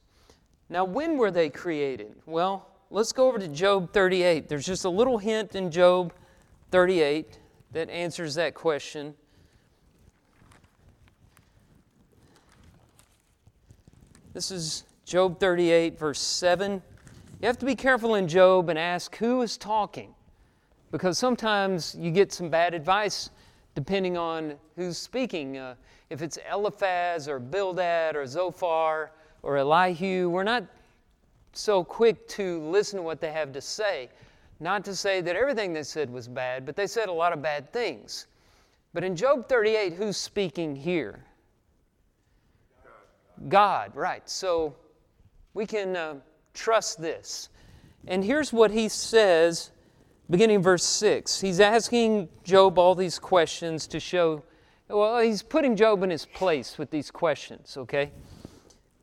Now, 0.69 0.85
when 0.85 1.19
were 1.19 1.31
they 1.31 1.50
created? 1.50 2.14
Well, 2.26 2.67
let's 2.90 3.12
go 3.12 3.26
over 3.26 3.38
to 3.38 3.49
Job 3.49 3.93
38. 3.93 4.49
There's 4.49 4.67
just 4.67 4.85
a 4.85 4.90
little 4.90 5.19
hint 5.19 5.57
in 5.57 5.71
Job 5.71 6.12
38 6.71 7.38
that 7.73 7.90
answers 7.90 8.35
that 8.37 8.55
question. 8.55 9.14
This 14.32 14.52
is 14.52 14.84
Job 15.04 15.40
38, 15.40 15.99
verse 15.99 16.20
7. 16.20 16.80
You 17.40 17.46
have 17.49 17.58
to 17.58 17.66
be 17.66 17.75
careful 17.75 18.14
in 18.14 18.28
Job 18.28 18.68
and 18.68 18.78
ask 18.78 19.16
who 19.16 19.42
is 19.42 19.56
talking 19.56 20.14
because 20.92 21.18
sometimes 21.18 21.96
you 21.99 22.12
get 22.12 22.32
some 22.32 22.49
bad 22.49 22.72
advice 22.72 23.30
depending 23.75 24.16
on 24.16 24.54
who's 24.76 24.99
speaking. 24.99 25.58
Uh, 25.58 25.75
if 26.10 26.22
it's 26.22 26.38
Eliphaz 26.49 27.26
or 27.26 27.40
Bildad 27.40 28.14
or 28.14 28.25
Zophar 28.25 29.10
or 29.42 29.56
Elihu, 29.56 30.28
we're 30.28 30.44
not 30.44 30.62
so 31.52 31.82
quick 31.82 32.28
to 32.28 32.60
listen 32.60 32.99
to 32.99 33.02
what 33.02 33.20
they 33.20 33.32
have 33.32 33.52
to 33.52 33.60
say. 33.60 34.10
Not 34.60 34.84
to 34.84 34.94
say 34.94 35.20
that 35.22 35.34
everything 35.34 35.72
they 35.72 35.82
said 35.82 36.08
was 36.08 36.28
bad, 36.28 36.64
but 36.64 36.76
they 36.76 36.87
said 36.87 37.08
a 37.08 37.12
lot 37.12 37.32
of 37.32 37.42
bad 37.42 37.72
things. 37.72 38.28
But 38.94 39.02
in 39.02 39.16
Job 39.16 39.49
38, 39.49 39.94
who's 39.94 40.16
speaking 40.16 40.76
here? 40.76 41.25
God, 43.49 43.94
right. 43.94 44.28
So 44.28 44.76
we 45.54 45.66
can 45.66 45.97
uh, 45.97 46.14
trust 46.54 47.00
this. 47.00 47.49
And 48.06 48.25
here's 48.25 48.52
what 48.52 48.70
he 48.70 48.88
says, 48.88 49.70
beginning 50.28 50.62
verse 50.62 50.85
6. 50.85 51.40
He's 51.40 51.61
asking 51.61 52.28
Job 52.44 52.78
all 52.78 52.94
these 52.94 53.18
questions 53.18 53.87
to 53.88 54.00
show, 54.00 54.42
well, 54.88 55.20
he's 55.20 55.42
putting 55.42 55.76
Job 55.76 56.02
in 56.02 56.11
his 56.11 56.26
place 56.26 56.78
with 56.78 56.90
these 56.90 57.11
questions, 57.11 57.76
okay? 57.76 58.11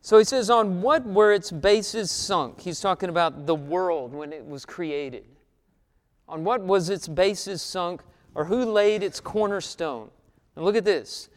So 0.00 0.18
he 0.18 0.24
says, 0.24 0.50
On 0.50 0.80
what 0.80 1.04
were 1.04 1.32
its 1.32 1.50
bases 1.50 2.10
sunk? 2.10 2.60
He's 2.60 2.80
talking 2.80 3.08
about 3.08 3.46
the 3.46 3.54
world 3.54 4.12
when 4.12 4.32
it 4.32 4.44
was 4.44 4.64
created. 4.64 5.24
On 6.28 6.44
what 6.44 6.62
was 6.62 6.90
its 6.90 7.08
bases 7.08 7.62
sunk, 7.62 8.02
or 8.34 8.44
who 8.44 8.64
laid 8.64 9.02
its 9.02 9.20
cornerstone? 9.20 10.10
And 10.56 10.64
look 10.64 10.76
at 10.76 10.84
this. 10.84 11.28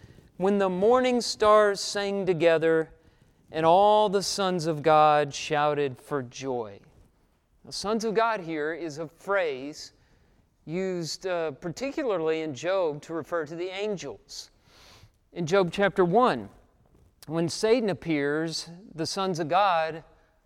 When 0.42 0.58
the 0.58 0.70
morning 0.70 1.22
stars 1.22 1.80
sang 1.80 2.26
together, 2.26 2.90
and 3.52 3.64
all 3.64 4.10
the 4.10 4.24
sons 4.24 4.66
of 4.66 4.82
God 4.82 5.36
shouted 5.36 6.02
for 6.02 6.24
joy. 6.24 6.80
The 7.64 7.72
sons 7.72 8.06
of 8.06 8.16
God 8.16 8.40
here 8.40 8.74
is 8.74 8.98
a 8.98 9.08
phrase 9.08 9.94
used 10.66 11.28
uh, 11.28 11.52
particularly 11.52 12.42
in 12.42 12.56
Job 12.56 13.04
to 13.04 13.14
refer 13.14 13.46
to 13.46 13.56
the 13.56 13.70
angels. 13.70 14.50
In 15.32 15.46
Job 15.46 15.70
chapter 15.72 16.04
1, 16.04 16.50
when 17.28 17.48
Satan 17.48 17.92
appears, 17.92 18.68
the 18.96 19.06
sons 19.06 19.38
of 19.38 19.48
God 19.48 20.04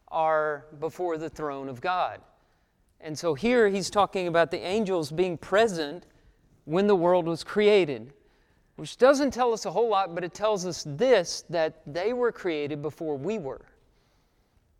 are 0.09 0.65
before 0.81 1.17
the 1.17 1.29
throne 1.29 1.69
of 1.69 1.79
God. 1.79 2.19
And 2.99 3.17
so 3.17 3.33
here 3.33 3.69
he's 3.69 3.89
talking 3.89 4.27
about 4.27 4.51
the 4.51 4.59
angels 4.59 5.09
being 5.09 5.37
present 5.37 6.05
when 6.65 6.85
the 6.85 6.97
world 6.97 7.27
was 7.27 7.45
created, 7.45 8.11
which 8.75 8.97
doesn't 8.97 9.31
tell 9.31 9.53
us 9.53 9.65
a 9.65 9.71
whole 9.71 9.89
lot, 9.89 10.13
but 10.13 10.23
it 10.23 10.33
tells 10.33 10.65
us 10.65 10.85
this 10.87 11.43
that 11.49 11.81
they 11.87 12.13
were 12.13 12.31
created 12.31 12.81
before 12.81 13.17
we 13.17 13.37
were. 13.37 13.65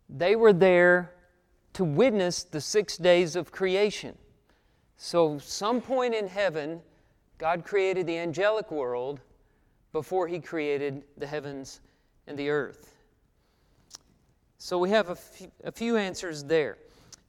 They 0.08 0.36
were 0.36 0.52
there 0.52 1.12
to 1.72 1.84
witness 1.84 2.42
the 2.42 2.60
six 2.60 2.96
days 2.96 3.36
of 3.36 3.50
creation. 3.50 4.16
So, 4.96 5.38
some 5.38 5.80
point 5.80 6.14
in 6.14 6.26
heaven, 6.26 6.80
God 7.38 7.64
created 7.64 8.06
the 8.06 8.18
angelic 8.18 8.70
world 8.70 9.20
before 9.92 10.26
he 10.26 10.40
created 10.40 11.02
the 11.18 11.26
heavens 11.26 11.80
and 12.26 12.38
the 12.38 12.48
earth. 12.48 12.94
So, 14.58 14.78
we 14.78 14.90
have 14.90 15.10
a 15.10 15.16
few, 15.16 15.50
few 15.74 15.96
answers 15.96 16.44
there. 16.44 16.78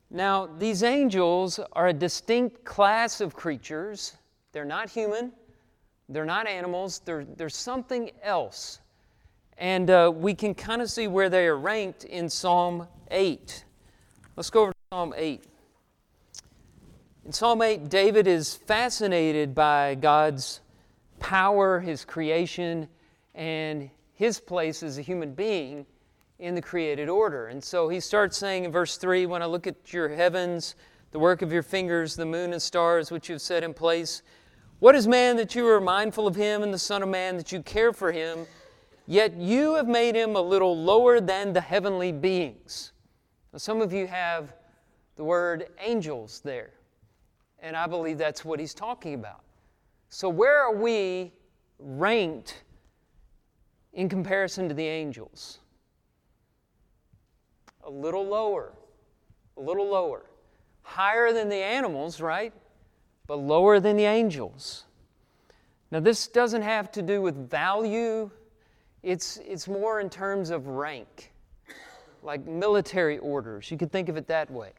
Now, 0.10 0.46
these 0.46 0.84
angels 0.84 1.60
are 1.74 1.88
a 1.88 1.94
distinct 1.94 2.64
class 2.64 3.20
of 3.20 3.36
creatures. 3.36 4.16
They're 4.54 4.64
not 4.64 4.90
human, 4.90 5.34
they're 6.10 6.26
not 6.26 6.48
animals, 6.48 7.02
they're, 7.06 7.26
they're 7.26 7.50
something 7.50 8.12
else. 8.24 8.80
And 9.58 9.90
uh, 9.90 10.12
we 10.14 10.36
can 10.36 10.54
kind 10.54 10.82
of 10.82 10.90
see 10.90 11.08
where 11.08 11.30
they 11.30 11.48
are 11.48 11.58
ranked 11.58 12.04
in 12.04 12.30
Psalm 12.30 12.88
8. 13.10 13.66
Let's 14.36 14.50
go 14.50 14.64
over 14.64 14.72
to 14.72 14.78
Psalm 14.92 15.14
8. 15.18 15.44
In 17.26 17.34
Psalm 17.34 17.62
8, 17.62 17.90
David 17.90 18.28
is 18.28 18.56
fascinated 18.56 19.54
by 19.54 19.96
God's 19.96 20.62
power, 21.20 21.80
his 21.80 22.06
creation, 22.06 22.88
and 23.36 23.90
his 24.14 24.40
place 24.40 24.84
as 24.84 24.98
a 24.98 25.02
human 25.02 25.34
being 25.34 25.86
in 26.40 26.56
the 26.56 26.62
created 26.62 27.10
order. 27.10 27.48
And 27.48 27.64
so 27.64 27.90
he 27.90 28.00
starts 28.00 28.38
saying 28.38 28.64
in 28.64 28.72
verse 28.72 28.98
3 28.98 29.26
When 29.26 29.42
I 29.42 29.46
look 29.46 29.68
at 29.68 29.92
your 29.92 30.08
heavens, 30.10 30.76
the 31.12 31.20
work 31.20 31.42
of 31.42 31.52
your 31.52 31.64
fingers, 31.64 32.16
the 32.16 32.26
moon 32.26 32.54
and 32.54 32.62
stars 32.62 33.12
which 33.12 33.30
you've 33.30 33.42
set 33.42 33.64
in 33.64 33.74
place, 33.74 34.22
what 34.80 34.96
is 34.96 35.08
man 35.08 35.38
that 35.38 35.56
you 35.56 35.68
are 35.68 35.82
mindful 35.82 36.28
of 36.28 36.36
him, 36.36 36.64
and 36.64 36.74
the 36.74 36.80
Son 36.80 37.04
of 37.04 37.10
Man 37.10 37.38
that 37.38 37.52
you 37.52 37.62
care 37.62 37.94
for 37.94 38.12
him? 38.12 38.46
Yet 39.06 39.36
you 39.38 39.76
have 39.76 39.88
made 39.88 40.16
him 40.16 40.36
a 40.36 40.42
little 40.42 40.78
lower 40.78 41.22
than 41.22 41.54
the 41.54 41.62
heavenly 41.62 42.12
beings. 42.12 42.92
Now, 43.54 43.60
some 43.60 43.82
of 43.82 43.94
you 43.94 44.06
have 44.08 44.54
the 45.16 45.24
word 45.24 45.68
angels 45.80 46.42
there, 46.44 46.72
and 47.60 47.76
I 47.76 47.88
believe 47.88 48.18
that's 48.18 48.44
what 48.44 48.60
he's 48.60 48.74
talking 48.74 49.14
about. 49.14 49.42
So, 50.10 50.28
where 50.30 50.60
are 50.60 50.76
we 50.76 51.32
ranked 51.80 52.64
in 53.94 54.10
comparison 54.10 54.68
to 54.68 54.76
the 54.76 54.86
angels? 54.86 55.60
a 57.88 57.90
little 57.90 58.26
lower, 58.26 58.74
a 59.56 59.62
little 59.62 59.90
lower. 59.90 60.26
higher 60.84 61.34
than 61.34 61.50
the 61.50 61.56
animals, 61.56 62.22
right? 62.22 62.54
But 63.28 63.38
lower 63.38 63.80
than 63.80 63.98
the 63.98 64.06
angels. 64.06 64.86
Now, 65.92 66.00
this 66.00 66.28
doesn't 66.28 66.64
have 66.64 66.92
to 66.94 67.02
do 67.02 67.22
with 67.22 67.50
value, 67.50 68.30
it's, 69.04 69.38
it's 69.38 69.68
more 69.68 70.00
in 70.00 70.10
terms 70.10 70.50
of 70.50 70.68
rank, 70.68 71.32
like 72.24 72.46
military 72.46 73.20
orders. 73.20 73.72
You 73.72 73.78
could 73.78 73.92
think 73.92 74.10
of 74.10 74.18
it 74.18 74.28
that 74.28 74.52
way. 74.52 74.72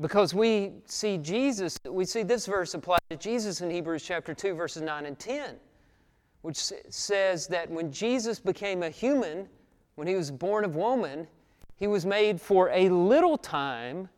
Because 0.00 0.34
we 0.34 0.72
see 0.86 1.18
Jesus, 1.18 1.78
we 1.88 2.04
see 2.04 2.22
this 2.22 2.46
verse 2.46 2.74
apply 2.74 2.98
to 3.10 3.16
Jesus 3.16 3.60
in 3.60 3.70
Hebrews 3.70 4.02
chapter 4.02 4.34
2, 4.34 4.54
verses 4.54 4.82
9 4.82 5.06
and 5.06 5.18
10, 5.18 5.56
which 6.42 6.56
says 6.56 7.46
that 7.48 7.70
when 7.70 7.92
Jesus 7.92 8.40
became 8.40 8.82
a 8.82 8.90
human, 8.90 9.48
when 9.94 10.08
he 10.08 10.16
was 10.16 10.30
born 10.30 10.64
of 10.64 10.74
woman, 10.74 11.28
he 11.76 11.86
was 11.86 12.04
made 12.04 12.40
for 12.40 12.70
a 12.70 12.88
little 12.88 13.38
time, 13.38 14.08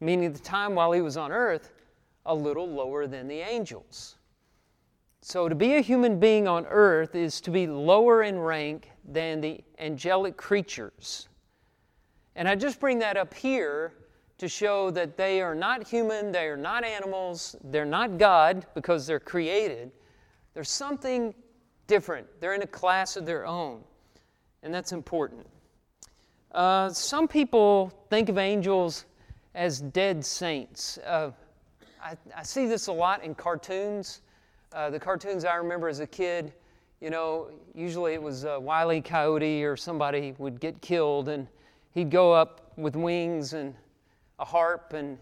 meaning 0.00 0.32
the 0.32 0.38
time 0.38 0.74
while 0.74 0.92
he 0.92 1.00
was 1.00 1.16
on 1.16 1.32
earth, 1.32 1.70
a 2.26 2.34
little 2.34 2.68
lower 2.68 3.06
than 3.06 3.28
the 3.28 3.40
angels. 3.40 4.16
So 5.20 5.48
to 5.48 5.54
be 5.54 5.76
a 5.76 5.80
human 5.80 6.20
being 6.20 6.46
on 6.46 6.66
earth 6.66 7.14
is 7.14 7.40
to 7.42 7.50
be 7.50 7.66
lower 7.66 8.22
in 8.22 8.38
rank 8.38 8.90
than 9.06 9.40
the 9.40 9.60
angelic 9.78 10.36
creatures. 10.36 11.28
And 12.36 12.48
I 12.48 12.54
just 12.54 12.80
bring 12.80 12.98
that 12.98 13.16
up 13.16 13.32
here 13.32 13.92
to 14.38 14.48
show 14.48 14.90
that 14.90 15.16
they 15.16 15.40
are 15.40 15.54
not 15.54 15.86
human, 15.86 16.32
they 16.32 16.46
are 16.46 16.56
not 16.56 16.84
animals, 16.84 17.56
they're 17.64 17.84
not 17.84 18.18
God 18.18 18.66
because 18.74 19.06
they're 19.06 19.20
created. 19.20 19.92
There's 20.52 20.70
something 20.70 21.34
different. 21.86 22.26
They're 22.40 22.54
in 22.54 22.62
a 22.62 22.66
class 22.66 23.16
of 23.16 23.26
their 23.26 23.46
own, 23.46 23.82
and 24.62 24.74
that's 24.74 24.92
important. 24.92 25.46
Uh, 26.52 26.88
some 26.90 27.26
people 27.26 27.92
think 28.10 28.28
of 28.28 28.38
angels 28.38 29.06
as 29.54 29.80
dead 29.80 30.24
saints. 30.24 30.98
Uh, 30.98 31.30
I, 32.04 32.18
I, 32.36 32.42
see 32.42 32.66
this 32.66 32.88
a 32.88 32.92
lot 32.92 33.24
in 33.24 33.34
cartoons. 33.34 34.20
Uh, 34.74 34.90
the 34.90 35.00
cartoons 35.00 35.46
I 35.46 35.54
remember 35.54 35.88
as 35.88 36.00
a 36.00 36.06
kid, 36.06 36.52
you 37.00 37.08
know, 37.08 37.48
usually 37.74 38.12
it 38.12 38.22
was 38.22 38.44
uh, 38.44 38.58
Wiley 38.60 39.00
Coyote 39.00 39.64
or 39.64 39.74
somebody 39.74 40.34
would 40.36 40.60
get 40.60 40.82
killed, 40.82 41.30
and 41.30 41.48
he'd 41.92 42.10
go 42.10 42.30
up 42.30 42.72
with 42.76 42.94
wings 42.94 43.54
and 43.54 43.74
a 44.38 44.44
harp 44.44 44.92
and 44.92 45.16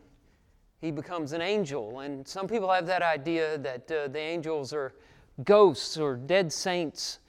he 0.80 0.90
becomes 0.90 1.32
an 1.32 1.40
angel. 1.40 2.00
And 2.00 2.26
some 2.26 2.48
people 2.48 2.68
have 2.68 2.86
that 2.86 3.02
idea 3.02 3.58
that 3.58 3.92
uh, 3.92 4.08
the 4.08 4.18
angels 4.18 4.72
are 4.72 4.92
ghosts 5.44 5.96
or 5.96 6.16
dead 6.16 6.52
saints, 6.52 7.20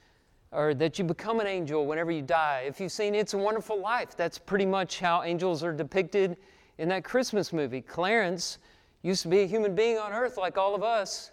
or 0.50 0.74
that 0.74 0.98
you 0.98 1.04
become 1.04 1.38
an 1.38 1.46
angel 1.46 1.86
whenever 1.86 2.10
you 2.10 2.22
die. 2.22 2.64
If 2.66 2.80
you've 2.80 2.90
seen 2.90 3.14
It's 3.14 3.34
a 3.34 3.38
Wonderful 3.38 3.80
Life, 3.80 4.16
that's 4.16 4.36
pretty 4.36 4.66
much 4.66 4.98
how 4.98 5.22
angels 5.22 5.62
are 5.62 5.72
depicted 5.72 6.38
in 6.78 6.88
that 6.88 7.04
Christmas 7.04 7.52
movie. 7.52 7.80
Clarence 7.80 8.58
used 9.04 9.22
to 9.22 9.28
be 9.28 9.40
a 9.40 9.46
human 9.46 9.74
being 9.74 9.98
on 9.98 10.12
earth 10.12 10.38
like 10.38 10.56
all 10.56 10.74
of 10.74 10.82
us. 10.82 11.30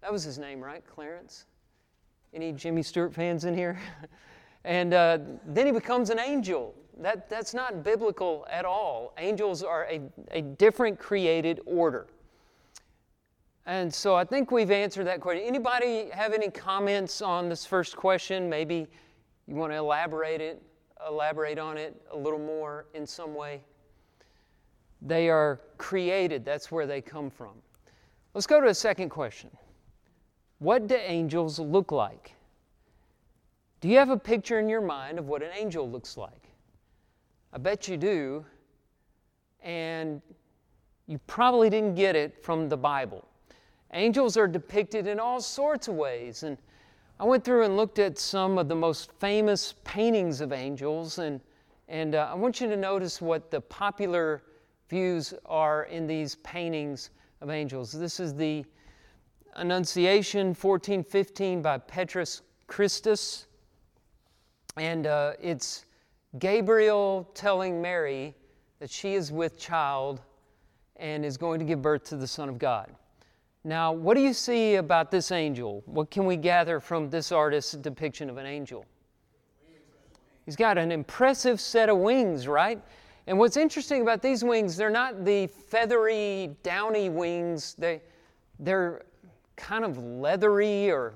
That 0.00 0.10
was 0.10 0.24
his 0.24 0.38
name, 0.38 0.58
right? 0.58 0.82
Clarence? 0.86 1.44
Any 2.32 2.52
Jimmy 2.52 2.82
Stewart 2.82 3.12
fans 3.12 3.44
in 3.44 3.54
here? 3.54 3.78
and 4.64 4.94
uh, 4.94 5.18
then 5.46 5.66
he 5.66 5.72
becomes 5.72 6.08
an 6.08 6.18
angel. 6.18 6.74
That, 6.98 7.28
that's 7.28 7.52
not 7.52 7.84
biblical 7.84 8.46
at 8.50 8.64
all. 8.64 9.12
Angels 9.18 9.62
are 9.62 9.86
a, 9.90 10.00
a 10.30 10.40
different 10.40 10.98
created 10.98 11.60
order. 11.66 12.06
And 13.66 13.92
so 13.92 14.14
I 14.14 14.24
think 14.24 14.50
we've 14.50 14.70
answered 14.70 15.06
that 15.06 15.20
question. 15.20 15.44
Anybody 15.46 16.08
have 16.12 16.32
any 16.32 16.50
comments 16.50 17.20
on 17.20 17.50
this 17.50 17.66
first 17.66 17.96
question? 17.96 18.48
Maybe 18.48 18.86
you 19.46 19.54
want 19.54 19.72
to 19.72 19.76
elaborate 19.76 20.40
it, 20.40 20.62
elaborate 21.06 21.58
on 21.58 21.76
it 21.76 22.00
a 22.10 22.16
little 22.16 22.38
more 22.38 22.86
in 22.94 23.06
some 23.06 23.34
way. 23.34 23.60
They 25.02 25.30
are 25.30 25.60
created, 25.78 26.44
that's 26.44 26.70
where 26.70 26.86
they 26.86 27.00
come 27.00 27.30
from. 27.30 27.54
Let's 28.34 28.46
go 28.46 28.60
to 28.60 28.68
a 28.68 28.74
second 28.74 29.08
question. 29.08 29.50
What 30.58 30.86
do 30.86 30.94
angels 30.94 31.58
look 31.58 31.90
like? 31.90 32.34
Do 33.80 33.88
you 33.88 33.96
have 33.96 34.10
a 34.10 34.16
picture 34.16 34.60
in 34.60 34.68
your 34.68 34.82
mind 34.82 35.18
of 35.18 35.26
what 35.26 35.42
an 35.42 35.50
angel 35.56 35.90
looks 35.90 36.16
like? 36.16 36.50
I 37.52 37.58
bet 37.58 37.88
you 37.88 37.96
do. 37.96 38.44
And 39.62 40.20
you 41.06 41.18
probably 41.26 41.70
didn't 41.70 41.94
get 41.94 42.14
it 42.14 42.44
from 42.44 42.68
the 42.68 42.76
Bible. 42.76 43.26
Angels 43.92 44.36
are 44.36 44.46
depicted 44.46 45.06
in 45.06 45.18
all 45.18 45.40
sorts 45.40 45.88
of 45.88 45.94
ways. 45.94 46.42
And 46.42 46.58
I 47.18 47.24
went 47.24 47.42
through 47.42 47.64
and 47.64 47.76
looked 47.76 47.98
at 47.98 48.18
some 48.18 48.58
of 48.58 48.68
the 48.68 48.74
most 48.74 49.10
famous 49.12 49.74
paintings 49.82 50.40
of 50.40 50.52
angels. 50.52 51.18
And, 51.18 51.40
and 51.88 52.14
uh, 52.14 52.28
I 52.30 52.34
want 52.34 52.60
you 52.60 52.68
to 52.68 52.76
notice 52.76 53.20
what 53.20 53.50
the 53.50 53.60
popular 53.62 54.42
views 54.90 55.32
are 55.46 55.84
in 55.84 56.06
these 56.06 56.34
paintings 56.36 57.10
of 57.40 57.48
angels. 57.48 57.92
This 57.92 58.18
is 58.18 58.34
the 58.34 58.64
Annunciation 59.54 60.48
1415 60.48 61.62
by 61.62 61.78
Petrus 61.78 62.42
Christus. 62.66 63.46
And 64.76 65.06
uh, 65.06 65.32
it's 65.40 65.86
Gabriel 66.38 67.30
telling 67.34 67.80
Mary 67.80 68.34
that 68.80 68.90
she 68.90 69.14
is 69.14 69.30
with 69.30 69.58
child 69.58 70.20
and 70.96 71.24
is 71.24 71.36
going 71.36 71.60
to 71.60 71.64
give 71.64 71.80
birth 71.80 72.04
to 72.04 72.16
the 72.16 72.26
Son 72.26 72.48
of 72.48 72.58
God. 72.58 72.90
Now, 73.62 73.92
what 73.92 74.14
do 74.14 74.22
you 74.22 74.32
see 74.32 74.74
about 74.74 75.10
this 75.10 75.30
angel? 75.30 75.82
What 75.86 76.10
can 76.10 76.26
we 76.26 76.36
gather 76.36 76.80
from 76.80 77.10
this 77.10 77.30
artist's 77.30 77.74
depiction 77.74 78.28
of 78.28 78.38
an 78.38 78.46
angel? 78.46 78.86
He's 80.46 80.56
got 80.56 80.78
an 80.78 80.90
impressive 80.90 81.60
set 81.60 81.88
of 81.88 81.98
wings, 81.98 82.48
right? 82.48 82.82
And 83.26 83.38
what's 83.38 83.56
interesting 83.56 84.02
about 84.02 84.22
these 84.22 84.42
wings, 84.42 84.76
they're 84.76 84.90
not 84.90 85.24
the 85.24 85.46
feathery, 85.46 86.56
downy 86.62 87.10
wings. 87.10 87.74
They, 87.78 88.00
they're 88.58 89.02
kind 89.56 89.84
of 89.84 89.98
leathery, 89.98 90.90
or 90.90 91.14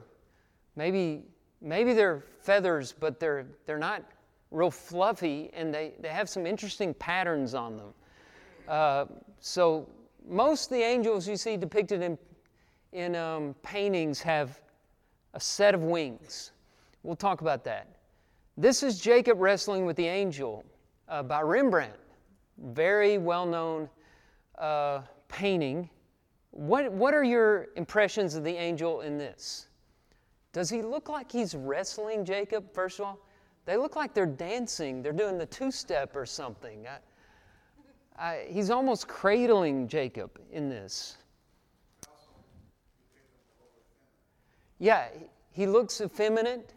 maybe, 0.77 1.23
maybe 1.61 1.95
they're 1.95 2.23
feathers, 2.41 2.95
but 2.99 3.19
they're, 3.19 3.47
they're 3.67 3.79
not 3.79 4.03
real 4.51 4.71
fluffy, 4.71 5.51
and 5.55 5.75
they, 5.75 5.93
they 6.01 6.09
have 6.09 6.29
some 6.29 6.47
interesting 6.47 6.95
patterns 6.95 7.55
on 7.55 7.77
them. 7.77 7.95
Uh, 8.69 9.05
so, 9.41 9.89
most 10.27 10.71
of 10.71 10.77
the 10.77 10.83
angels 10.83 11.29
you 11.29 11.37
see 11.37 11.57
depicted 11.57 12.01
in, 12.01 12.19
in 12.93 13.15
um, 13.15 13.55
paintings 13.63 14.23
have 14.23 14.61
a 15.35 15.41
set 15.41 15.75
of 15.75 15.83
wings. 15.83 16.53
We'll 17.03 17.17
talk 17.17 17.43
about 17.43 17.65
that. 17.65 17.89
This 18.57 18.83
is 18.83 19.01
Jacob 19.01 19.41
wrestling 19.41 19.85
with 19.85 19.97
the 19.97 20.07
angel 20.07 20.65
uh, 21.09 21.23
by 21.23 21.41
Rembrandt. 21.41 21.95
Very 22.59 23.19
well 23.19 23.47
known 23.47 23.89
uh, 24.59 25.03
painting. 25.29 25.91
What, 26.51 26.93
what 26.93 27.15
are 27.15 27.25
your 27.25 27.69
impressions 27.77 28.37
of 28.37 28.45
the 28.45 28.55
angel 28.55 29.01
in 29.01 29.19
this? 29.19 29.69
Does 30.53 30.71
he 30.71 30.83
look 30.83 31.09
like 31.09 31.33
he's 31.33 31.55
wrestling 31.55 32.25
Jacob, 32.25 32.73
first 32.73 33.01
of 33.01 33.07
all? 33.07 33.19
They 33.67 33.77
look 33.77 33.97
like 33.97 34.15
they're 34.15 34.27
dancing. 34.27 35.03
They're 35.03 35.13
doing 35.13 35.37
the 35.37 35.47
two 35.47 35.71
step 35.71 36.15
or 36.15 36.25
something. 36.27 36.87
I, 36.87 36.99
I, 38.17 38.47
he's 38.49 38.71
almost 38.71 39.09
cradling 39.09 39.89
Jacob 39.89 40.39
in 40.53 40.69
this. 40.69 41.17
Yeah, 44.79 45.09
he 45.51 45.67
looks 45.67 46.01
effeminate, 46.01 46.75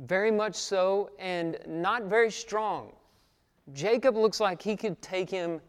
very 0.00 0.30
much 0.30 0.54
so, 0.54 1.10
and 1.18 1.58
not 1.66 2.04
very 2.04 2.30
strong. 2.30 2.92
Jacob 3.72 4.16
looks 4.16 4.40
like 4.40 4.60
he 4.60 4.76
could 4.76 5.00
take 5.02 5.30
him 5.30 5.60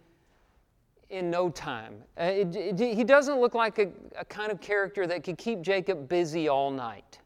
in 1.10 1.30
no 1.30 1.50
time. 1.50 1.96
Uh, 2.20 2.24
it, 2.24 2.56
it, 2.56 2.96
he 2.96 3.04
doesn't 3.04 3.40
look 3.40 3.54
like 3.54 3.80
a, 3.80 3.90
a 4.18 4.26
kind 4.26 4.52
of 4.52 4.62
character 4.62 5.06
that 5.08 5.24
could 5.24 5.38
keep 5.38 5.62
Jacob 5.62 6.08
busy 6.08 6.48
all 6.48 6.72
night, 6.72 7.20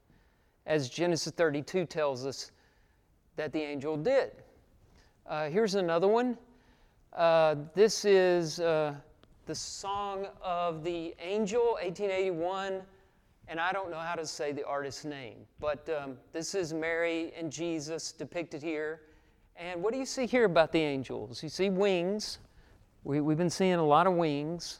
as 0.66 0.90
Genesis 0.90 1.32
32 1.34 1.86
tells 1.86 2.26
us 2.26 2.52
that 3.36 3.54
the 3.54 3.62
angel 3.62 3.96
did. 3.96 4.32
Uh, 5.28 5.50
here's 5.50 5.76
another 5.76 6.08
one. 6.08 6.38
Uh, 7.14 7.56
this 7.74 8.06
is 8.06 8.60
uh, 8.60 8.94
the 9.46 9.56
Song 9.56 10.28
of 10.42 10.84
the 10.84 11.16
Angel, 11.20 11.74
1881, 11.82 12.82
and 13.48 13.60
I 13.60 13.72
don't 13.72 13.92
know 13.92 14.00
how 14.00 14.16
to 14.16 14.26
say 14.26 14.52
the 14.52 14.66
artist's 14.66 15.06
name, 15.06 15.38
but 15.60 15.88
um, 15.90 16.18
this 16.34 16.56
is 16.56 16.74
Mary 16.74 17.32
and 17.38 17.52
Jesus 17.52 18.12
depicted 18.12 18.62
here. 18.62 19.02
And 19.58 19.82
what 19.82 19.94
do 19.94 20.00
you 20.00 20.06
see 20.06 20.26
here 20.26 20.46
about 20.46 20.72
the 20.72 20.82
angels? 20.82 21.42
You 21.42 21.50
see 21.50 21.70
wings. 21.70 22.40
We, 23.04 23.22
we've 23.22 23.38
been 23.38 23.50
seeing 23.50 23.76
a 23.76 23.86
lot 23.86 24.08
of 24.08 24.14
wings. 24.14 24.80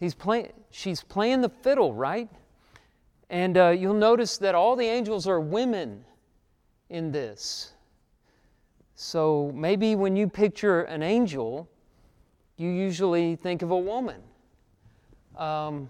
He's 0.00 0.14
playing, 0.14 0.52
she's 0.70 1.02
playing 1.02 1.42
the 1.42 1.48
fiddle, 1.48 1.94
right? 1.94 2.28
And 3.30 3.56
uh, 3.56 3.68
you'll 3.68 3.94
notice 3.94 4.36
that 4.38 4.54
all 4.54 4.74
the 4.74 4.86
angels 4.86 5.28
are 5.28 5.40
women 5.40 6.04
in 6.90 7.12
this. 7.12 7.72
So 8.96 9.52
maybe 9.54 9.94
when 9.94 10.16
you 10.16 10.28
picture 10.28 10.82
an 10.82 11.02
angel, 11.02 11.68
you 12.56 12.68
usually 12.68 13.36
think 13.36 13.62
of 13.62 13.70
a 13.70 13.78
woman. 13.78 14.20
Um, 15.36 15.88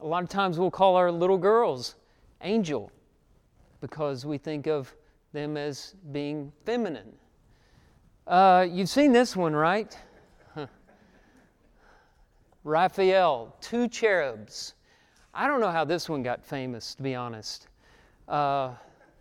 a 0.00 0.06
lot 0.06 0.22
of 0.22 0.28
times 0.28 0.58
we'll 0.58 0.70
call 0.70 0.96
our 0.96 1.10
little 1.10 1.38
girls 1.38 1.96
angel 2.40 2.90
because 3.80 4.24
we 4.24 4.38
think 4.38 4.66
of 4.66 4.94
them 5.32 5.56
as 5.56 5.94
being 6.12 6.52
feminine. 6.64 7.12
Uh, 8.26 8.66
you've 8.70 8.88
seen 8.88 9.12
this 9.12 9.34
one, 9.34 9.54
right? 9.54 9.96
Raphael, 12.64 13.56
two 13.60 13.88
cherubs. 13.88 14.74
I 15.34 15.46
don't 15.46 15.60
know 15.60 15.70
how 15.70 15.84
this 15.84 16.08
one 16.08 16.22
got 16.22 16.44
famous, 16.44 16.94
to 16.94 17.02
be 17.02 17.14
honest. 17.14 17.68
Uh, 18.28 18.72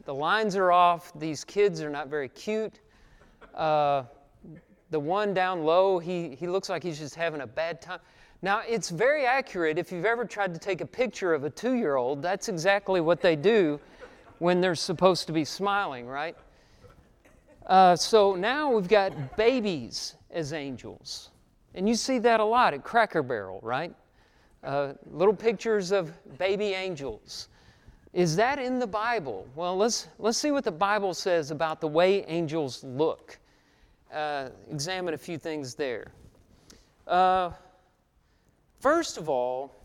the 0.05 0.13
lines 0.13 0.55
are 0.55 0.71
off. 0.71 1.11
These 1.17 1.43
kids 1.45 1.81
are 1.81 1.89
not 1.89 2.09
very 2.09 2.29
cute. 2.29 2.81
Uh, 3.55 4.03
the 4.89 4.99
one 4.99 5.33
down 5.33 5.63
low, 5.63 5.99
he, 5.99 6.35
he 6.35 6.47
looks 6.47 6.67
like 6.67 6.83
he's 6.83 6.99
just 6.99 7.15
having 7.15 7.41
a 7.41 7.47
bad 7.47 7.81
time. 7.81 7.99
Now, 8.41 8.61
it's 8.67 8.89
very 8.89 9.25
accurate. 9.25 9.77
If 9.77 9.91
you've 9.91 10.05
ever 10.05 10.25
tried 10.25 10.53
to 10.53 10.59
take 10.59 10.81
a 10.81 10.85
picture 10.85 11.33
of 11.33 11.45
a 11.45 11.49
two 11.49 11.75
year 11.75 11.95
old, 11.95 12.21
that's 12.21 12.49
exactly 12.49 12.99
what 12.99 13.21
they 13.21 13.35
do 13.35 13.79
when 14.41 14.59
they're 14.59 14.73
supposed 14.73 15.27
to 15.27 15.31
be 15.31 15.45
smiling, 15.45 16.07
right? 16.07 16.35
Uh, 17.67 17.95
so 17.95 18.33
now 18.33 18.71
we've 18.71 18.87
got 18.87 19.37
babies 19.37 20.15
as 20.31 20.51
angels. 20.51 21.29
And 21.75 21.87
you 21.87 21.93
see 21.93 22.17
that 22.17 22.39
a 22.39 22.43
lot 22.43 22.73
at 22.73 22.83
Cracker 22.83 23.21
Barrel, 23.21 23.59
right? 23.61 23.93
Uh, 24.63 24.93
little 25.11 25.35
pictures 25.35 25.91
of 25.91 26.11
baby 26.39 26.73
angels. 26.73 27.49
Is 28.13 28.35
that 28.35 28.57
in 28.57 28.79
the 28.79 28.87
Bible? 28.87 29.47
Well, 29.53 29.77
let's, 29.77 30.07
let's 30.17 30.39
see 30.39 30.49
what 30.49 30.63
the 30.63 30.71
Bible 30.71 31.13
says 31.13 31.51
about 31.51 31.79
the 31.79 31.87
way 31.87 32.25
angels 32.25 32.83
look. 32.83 33.37
Uh, 34.11 34.49
examine 34.71 35.13
a 35.13 35.19
few 35.19 35.37
things 35.37 35.75
there. 35.75 36.13
Uh, 37.05 37.51
first 38.79 39.19
of 39.19 39.29
all, 39.29 39.75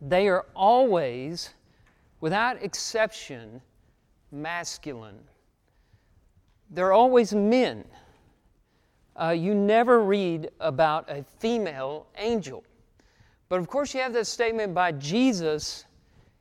they 0.00 0.28
are 0.28 0.46
always, 0.54 1.50
without 2.20 2.62
exception, 2.62 3.60
masculine. 4.30 5.20
They're 6.70 6.92
always 6.92 7.34
men. 7.34 7.84
Uh, 9.20 9.30
you 9.30 9.54
never 9.54 10.02
read 10.02 10.50
about 10.60 11.10
a 11.10 11.24
female 11.38 12.06
angel. 12.16 12.64
But 13.48 13.58
of 13.58 13.66
course, 13.66 13.92
you 13.92 14.00
have 14.00 14.12
that 14.12 14.26
statement 14.26 14.72
by 14.74 14.92
Jesus 14.92 15.84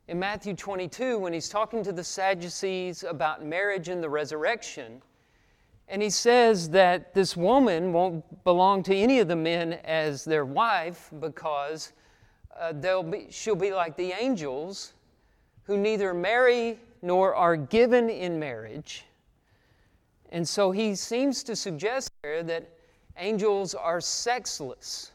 in 0.07 0.19
Matthew 0.19 0.55
22 0.55 1.17
when 1.17 1.33
he's 1.33 1.49
talking 1.49 1.83
to 1.83 1.91
the 1.91 2.03
Sadducees 2.03 3.03
about 3.03 3.43
marriage 3.43 3.89
and 3.89 4.01
the 4.01 4.09
resurrection. 4.09 5.01
And 5.87 6.01
he 6.01 6.11
says 6.11 6.69
that 6.69 7.15
this 7.15 7.35
woman 7.35 7.91
won't 7.91 8.43
belong 8.43 8.83
to 8.83 8.95
any 8.95 9.19
of 9.19 9.27
the 9.27 9.35
men 9.35 9.73
as 9.83 10.23
their 10.23 10.45
wife 10.45 11.09
because 11.19 11.93
uh, 12.59 12.73
they'll 12.75 13.01
be, 13.01 13.27
she'll 13.31 13.55
be 13.55 13.71
like 13.73 13.97
the 13.97 14.11
angels 14.11 14.93
who 15.69 15.77
neither 15.77 16.15
marry 16.15 16.79
nor 17.03 17.35
are 17.35 17.55
given 17.55 18.09
in 18.09 18.39
marriage. 18.39 19.05
And 20.31 20.47
so 20.47 20.71
he 20.71 20.95
seems 20.95 21.43
to 21.43 21.55
suggest 21.55 22.09
there 22.23 22.41
that 22.41 22.67
angels 23.17 23.75
are 23.75 24.01
sexless. 24.01 25.11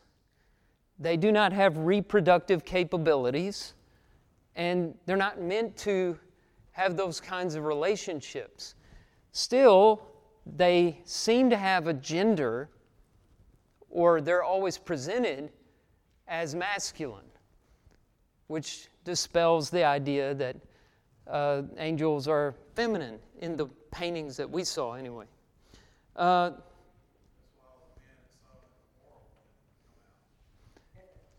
They 1.00 1.16
do 1.16 1.32
not 1.32 1.52
have 1.52 1.76
reproductive 1.78 2.64
capabilities, 2.64 3.74
and 4.54 4.94
they're 5.06 5.16
not 5.16 5.40
meant 5.40 5.76
to 5.78 6.16
have 6.70 6.96
those 6.96 7.20
kinds 7.20 7.56
of 7.56 7.64
relationships. 7.64 8.76
Still, 9.32 10.06
they 10.46 11.00
seem 11.04 11.50
to 11.50 11.56
have 11.56 11.88
a 11.88 11.94
gender, 11.94 12.68
or 13.90 14.20
they're 14.20 14.44
always 14.44 14.78
presented 14.78 15.50
as 16.28 16.54
masculine, 16.54 17.24
which 18.48 18.88
dispels 19.04 19.70
the 19.70 19.84
idea 19.84 20.34
that 20.34 20.56
uh, 21.26 21.62
angels 21.78 22.28
are 22.28 22.54
feminine 22.74 23.18
in 23.40 23.56
the 23.56 23.66
paintings 23.90 24.36
that 24.36 24.48
we 24.48 24.64
saw, 24.64 24.94
anyway. 24.94 25.24
Uh, 26.16 26.52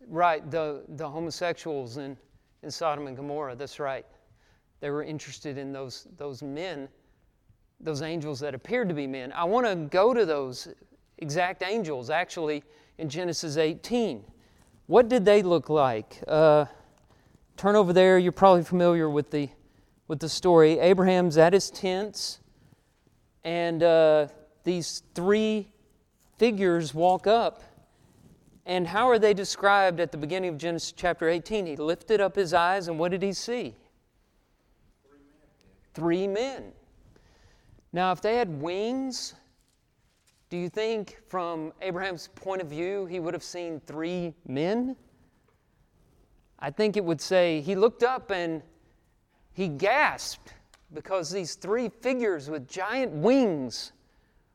right, 0.08 0.50
the, 0.50 0.82
the 0.88 1.08
homosexuals 1.08 1.96
in, 1.96 2.16
in 2.62 2.70
Sodom 2.70 3.06
and 3.06 3.16
Gomorrah, 3.16 3.54
that's 3.54 3.78
right. 3.78 4.06
They 4.80 4.90
were 4.90 5.02
interested 5.02 5.56
in 5.58 5.72
those, 5.72 6.06
those 6.16 6.42
men, 6.42 6.88
those 7.80 8.02
angels 8.02 8.40
that 8.40 8.54
appeared 8.54 8.88
to 8.88 8.94
be 8.94 9.06
men. 9.06 9.32
I 9.32 9.44
want 9.44 9.66
to 9.66 9.74
go 9.74 10.12
to 10.12 10.26
those 10.26 10.68
exact 11.18 11.62
angels 11.62 12.10
actually 12.10 12.62
in 12.98 13.08
Genesis 13.08 13.56
18. 13.56 14.24
What 14.86 15.08
did 15.08 15.24
they 15.24 15.42
look 15.42 15.68
like? 15.68 16.22
Uh, 16.28 16.66
turn 17.56 17.76
over 17.76 17.92
there, 17.92 18.18
you're 18.18 18.32
probably 18.32 18.64
familiar 18.64 19.08
with 19.08 19.30
the, 19.30 19.48
with 20.08 20.20
the 20.20 20.28
story. 20.28 20.78
Abraham's 20.78 21.38
at 21.38 21.52
his 21.52 21.70
tents 21.70 22.40
and 23.46 23.84
uh, 23.84 24.26
these 24.64 25.04
three 25.14 25.68
figures 26.36 26.92
walk 26.92 27.28
up. 27.28 27.62
And 28.66 28.88
how 28.88 29.08
are 29.08 29.20
they 29.20 29.32
described 29.32 30.00
at 30.00 30.10
the 30.10 30.18
beginning 30.18 30.50
of 30.50 30.58
Genesis 30.58 30.90
chapter 30.90 31.28
18? 31.28 31.66
He 31.66 31.76
lifted 31.76 32.20
up 32.20 32.34
his 32.34 32.52
eyes, 32.52 32.88
and 32.88 32.98
what 32.98 33.12
did 33.12 33.22
he 33.22 33.32
see? 33.32 33.76
Three 35.04 35.20
men. 35.20 35.46
Three 35.94 36.26
men. 36.26 36.72
Now, 37.92 38.10
if 38.10 38.20
they 38.20 38.34
had 38.34 38.60
wings, 38.60 39.34
do 40.50 40.56
you 40.56 40.68
think 40.68 41.16
from 41.28 41.72
Abraham's 41.80 42.28
point 42.34 42.60
of 42.60 42.66
view 42.66 43.06
he 43.06 43.20
would 43.20 43.32
have 43.32 43.44
seen 43.44 43.80
three 43.86 44.34
men? 44.48 44.96
I 46.58 46.70
think 46.70 46.96
it 46.96 47.04
would 47.04 47.20
say 47.20 47.60
he 47.60 47.74
looked 47.74 48.02
up 48.02 48.30
and 48.30 48.62
he 49.52 49.68
gasped 49.68 50.54
because 50.92 51.30
these 51.30 51.54
three 51.54 51.88
figures 51.88 52.48
with 52.48 52.68
giant 52.68 53.12
wings 53.12 53.92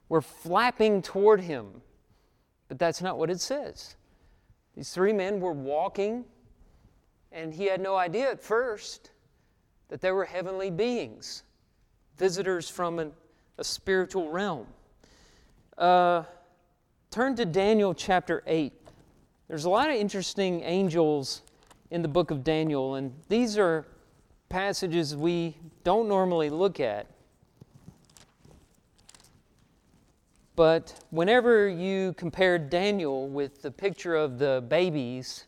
were 0.10 0.22
flapping 0.22 1.02
toward 1.02 1.42
him. 1.42 1.82
But 2.68 2.80
that's 2.80 3.02
not 3.02 3.18
what 3.18 3.30
it 3.30 3.40
says. 3.40 3.96
These 4.76 4.92
three 4.92 5.14
men 5.14 5.40
were 5.40 5.52
walking, 5.52 6.24
and 7.32 7.54
he 7.54 7.66
had 7.66 7.82
no 7.82 7.96
idea 7.96 8.32
at 8.32 8.42
first 8.42 9.12
that 9.90 10.02
they 10.02 10.12
were 10.12 10.26
heavenly 10.26 10.72
beings, 10.72 11.44
visitors 12.18 12.70
from 12.70 13.00
an, 13.00 13.12
a 13.58 13.64
spiritual 13.64 14.30
realm. 14.30 14.68
Uh, 15.78 16.24
turn 17.10 17.36
to 17.36 17.46
Daniel 17.46 17.94
chapter 17.94 18.42
8. 18.48 18.72
There's 19.50 19.66
a 19.66 19.70
lot 19.70 19.90
of 19.90 19.96
interesting 19.96 20.62
angels 20.64 21.42
in 21.91 22.01
the 22.01 22.08
book 22.08 22.32
of 22.32 22.43
Daniel, 22.43 22.95
and 22.95 23.13
these 23.27 23.58
are 23.58 23.86
passages 24.47 25.15
we 25.15 25.58
don't 25.84 26.08
normally 26.08 26.49
look 26.49 26.80
at. 26.80 27.06
But 30.56 31.04
whenever 31.10 31.67
you 31.67 32.13
compare 32.13 32.58
Daniel 32.58 33.27
with 33.27 33.62
the 33.62 33.71
picture 33.71 34.15
of 34.15 34.39
the 34.39 34.63
babies 34.67 35.45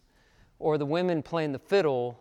or 0.60 0.77
the 0.77 0.86
women 0.86 1.23
playing 1.23 1.53
the 1.53 1.60
fiddle, 1.60 2.19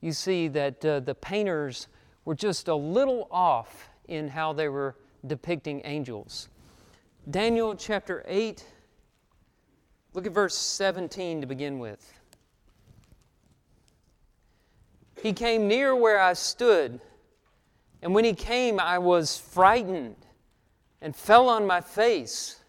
you 0.00 0.12
see 0.12 0.48
that 0.48 0.84
uh, 0.84 1.00
the 1.00 1.14
painters 1.14 1.88
were 2.24 2.34
just 2.34 2.68
a 2.68 2.74
little 2.74 3.28
off 3.30 3.88
in 4.08 4.28
how 4.28 4.52
they 4.52 4.68
were 4.68 4.96
depicting 5.26 5.82
angels. 5.84 6.48
Daniel 7.30 7.76
chapter 7.76 8.24
8, 8.26 8.64
look 10.14 10.26
at 10.26 10.32
verse 10.32 10.56
17 10.56 11.40
to 11.40 11.46
begin 11.46 11.78
with. 11.78 12.21
He 15.22 15.32
came 15.32 15.68
near 15.68 15.94
where 15.94 16.20
I 16.20 16.32
stood, 16.32 17.00
and 18.02 18.12
when 18.12 18.24
he 18.24 18.34
came, 18.34 18.80
I 18.80 18.98
was 18.98 19.38
frightened 19.38 20.16
and 21.00 21.14
fell 21.14 21.48
on 21.48 21.64
my 21.64 21.80
face. 21.80 22.60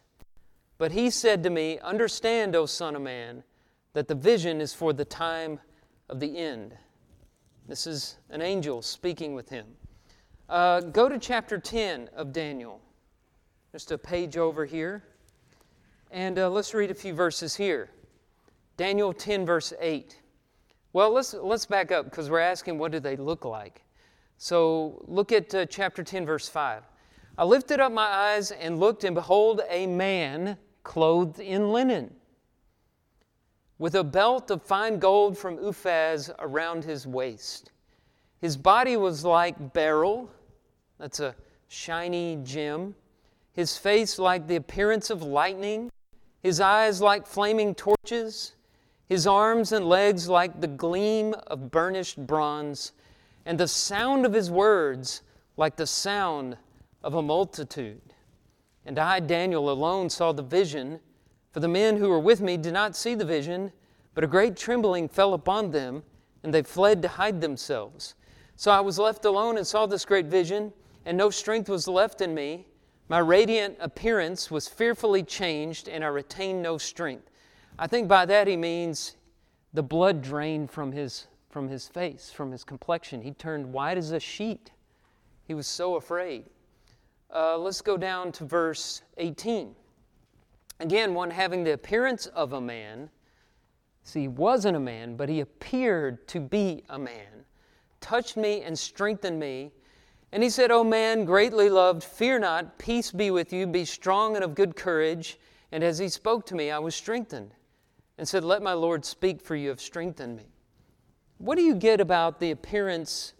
But 0.78 0.92
he 0.92 1.10
said 1.10 1.42
to 1.44 1.50
me, 1.50 1.80
Understand, 1.80 2.56
O 2.56 2.68
Son 2.68 2.96
of 2.96 3.02
Man, 3.02 3.44
that 3.94 4.08
the 4.08 4.14
vision 4.14 4.62
is 4.62 4.72
for 4.72 4.94
the 4.94 5.06
time 5.06 5.60
of 6.10 6.20
the 6.20 6.38
end. 6.38 6.76
This 7.68 7.88
is 7.88 8.18
an 8.30 8.42
angel 8.42 8.84
speaking 8.84 9.34
with 9.34 9.50
him. 9.50 9.66
Uh, 10.48 10.82
go 10.82 11.10
to 11.10 11.18
chapter 11.18 11.58
10 11.58 12.10
of 12.16 12.32
Daniel, 12.34 12.82
just 13.72 13.92
a 13.92 13.98
page 13.98 14.38
over 14.38 14.66
here. 14.66 15.04
And 16.12 16.38
uh, 16.38 16.50
let's 16.52 16.76
read 16.76 16.92
a 16.92 16.96
few 16.96 17.16
verses 17.16 17.56
here. 17.56 17.90
Daniel 18.78 19.12
10, 19.12 19.44
verse 19.44 19.74
8. 19.80 20.20
Well, 20.94 21.12
let's, 21.12 21.34
let's 21.34 21.66
back 21.66 21.92
up 21.92 22.06
because 22.06 22.30
we're 22.30 22.40
asking 22.40 22.78
what 22.78 22.92
do 22.92 23.00
they 23.00 23.16
look 23.16 23.46
like. 23.46 23.82
So 24.38 25.04
look 25.08 25.32
at 25.32 25.54
uh, 25.56 25.66
chapter 25.66 26.04
10, 26.04 26.26
verse 26.26 26.48
5. 26.48 26.84
I 27.36 27.44
lifted 27.44 27.80
up 27.80 27.92
my 27.92 28.06
eyes 28.06 28.52
and 28.52 28.80
looked, 28.80 29.04
and 29.04 29.16
behold, 29.16 29.62
a 29.70 29.88
man 29.88 30.56
clothed 30.84 31.40
in 31.40 31.72
linen, 31.72 32.14
with 33.80 33.96
a 33.96 34.04
belt 34.04 34.52
of 34.52 34.62
fine 34.62 35.00
gold 35.00 35.36
from 35.36 35.58
Uphaz 35.58 36.30
around 36.38 36.84
his 36.84 37.08
waist. 37.08 37.72
His 38.40 38.56
body 38.56 38.96
was 38.96 39.26
like 39.26 39.74
beryl, 39.74 40.30
that's 41.00 41.20
a 41.20 41.34
shiny 41.70 42.38
gem, 42.44 42.94
his 43.54 43.78
face 43.78 44.20
like 44.20 44.46
the 44.46 44.58
appearance 44.58 45.10
of 45.10 45.24
lightning, 45.24 45.90
his 46.44 46.60
eyes 46.60 47.02
like 47.02 47.26
flaming 47.26 47.74
torches 47.74 48.54
his 49.08 49.28
arms 49.28 49.72
and 49.72 49.86
legs 49.86 50.30
like 50.30 50.62
the 50.62 50.68
gleam 50.68 51.36
of 51.48 51.70
burnished 51.72 52.26
bronze, 52.26 52.94
and 53.46 53.60
the 53.60 53.68
sound 53.68 54.26
of 54.26 54.34
his 54.34 54.50
words 54.50 55.22
like 55.58 55.76
the 55.76 55.88
sound 55.88 56.58
of 57.04 57.14
a 57.14 57.22
multitude. 57.22 58.02
And 58.86 58.98
I, 58.98 59.20
Daniel, 59.20 59.70
alone 59.70 60.10
saw 60.10 60.32
the 60.32 60.42
vision, 60.42 61.00
for 61.52 61.60
the 61.60 61.68
men 61.68 61.98
who 61.98 62.10
were 62.10 62.20
with 62.20 62.42
me 62.42 62.58
did 62.58 62.74
not 62.74 62.96
see 62.96 63.16
the 63.16 63.26
vision, 63.26 63.72
But 64.14 64.24
a 64.24 64.28
great 64.28 64.56
trembling 64.56 65.10
fell 65.10 65.34
upon 65.34 65.72
them, 65.72 66.04
and 66.44 66.54
they 66.54 66.62
fled 66.62 67.02
to 67.02 67.08
hide 67.08 67.42
themselves. 67.42 68.16
So 68.56 68.72
I 68.72 68.80
was 68.80 69.00
left 69.00 69.26
alone 69.26 69.58
and 69.58 69.66
saw 69.66 69.86
this 69.86 70.06
great 70.06 70.28
vision, 70.28 70.72
and 71.06 71.18
no 71.18 71.30
strength 71.30 71.70
was 71.70 71.88
left 71.88 72.22
in 72.22 72.34
me. 72.34 72.68
My 73.10 73.20
radiant 73.20 73.78
appearance 73.80 74.52
was 74.52 74.68
fearfully 74.68 75.24
changed, 75.24 75.90
and 75.90 76.04
I 76.04 76.08
retained 76.08 76.62
no 76.62 76.78
strength. 76.78 77.30
I 77.84 77.88
think 77.88 78.08
by 78.08 78.26
that 78.28 78.48
he 78.48 78.56
means 78.56 79.18
the 79.74 79.84
blood 79.84 80.22
drained 80.22 80.72
from 80.72 80.94
his, 80.94 81.28
from 81.50 81.68
his 81.68 81.86
face, 81.86 82.32
from 82.32 82.50
his 82.50 82.64
complexion. 82.64 83.22
He 83.22 83.32
turned 83.32 83.74
white 83.74 83.98
as 83.98 84.14
a 84.14 84.22
sheet. 84.22 84.72
He 85.44 85.54
was 85.54 85.68
so 85.68 85.98
afraid. 85.98 86.46
Uh, 87.30 87.58
let's 87.58 87.82
go 87.82 87.98
down 87.98 88.32
to 88.32 88.46
verse 88.46 89.02
18. 89.18 89.76
Again, 90.80 91.14
one 91.14 91.30
having 91.30 91.66
the 91.66 91.74
appearance 91.74 92.28
of 92.28 92.54
a 92.54 92.62
man. 92.62 93.10
See, 94.04 94.22
he 94.22 94.28
wasn't 94.30 94.78
a 94.78 94.80
man, 94.80 95.18
but 95.18 95.28
he 95.28 95.42
appeared 95.42 96.26
to 96.30 96.40
be 96.40 96.86
a 96.88 96.98
man. 96.98 97.44
Touched 98.00 98.38
me 98.38 98.62
and 98.62 98.80
strengthened 98.80 99.38
me. 99.38 99.74
And 100.32 100.42
he 100.42 100.50
said, 100.50 100.72
O 100.72 100.86
man, 100.86 101.26
greatly 101.26 101.70
loved, 101.70 102.02
fear 102.02 102.40
not, 102.40 102.80
peace 102.80 103.12
be 103.12 103.30
with 103.30 103.52
you, 103.52 103.68
be 103.68 103.84
strong 103.84 104.36
and 104.36 104.44
of 104.46 104.56
good 104.56 104.78
courage. 104.78 105.38
And 105.74 105.84
as 105.84 106.00
he 106.00 106.08
spoke 106.08 106.46
to 106.46 106.56
me, 106.56 106.72
I 106.72 106.80
was 106.80 106.96
strengthened 106.96 107.52
and 108.18 108.28
said, 108.28 108.44
Let 108.44 108.62
my 108.62 108.74
Lord 108.74 109.06
speak, 109.06 109.42
for 109.42 109.56
you 109.56 109.70
have 109.70 109.82
strengthened 109.82 110.38
me. 110.38 110.46
What 111.38 111.58
do 111.58 111.64
you 111.64 111.76
get 111.76 112.00
about 112.00 112.40
the 112.40 112.52
appearance 112.52 113.34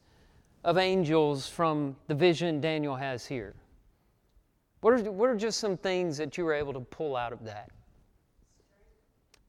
of 0.64 0.78
angels 0.78 1.48
from 1.48 1.96
the 2.08 2.16
vision 2.16 2.60
Daniel 2.60 2.96
has 2.96 3.26
here? 3.26 3.54
What 4.82 4.94
are, 4.94 5.12
what 5.12 5.30
are 5.30 5.36
just 5.36 5.60
some 5.60 5.78
things 5.78 6.18
that 6.18 6.38
you 6.38 6.44
were 6.44 6.54
able 6.54 6.74
to 6.74 6.82
pull 6.82 7.16
out 7.16 7.32
of 7.32 7.46
that? 7.46 7.70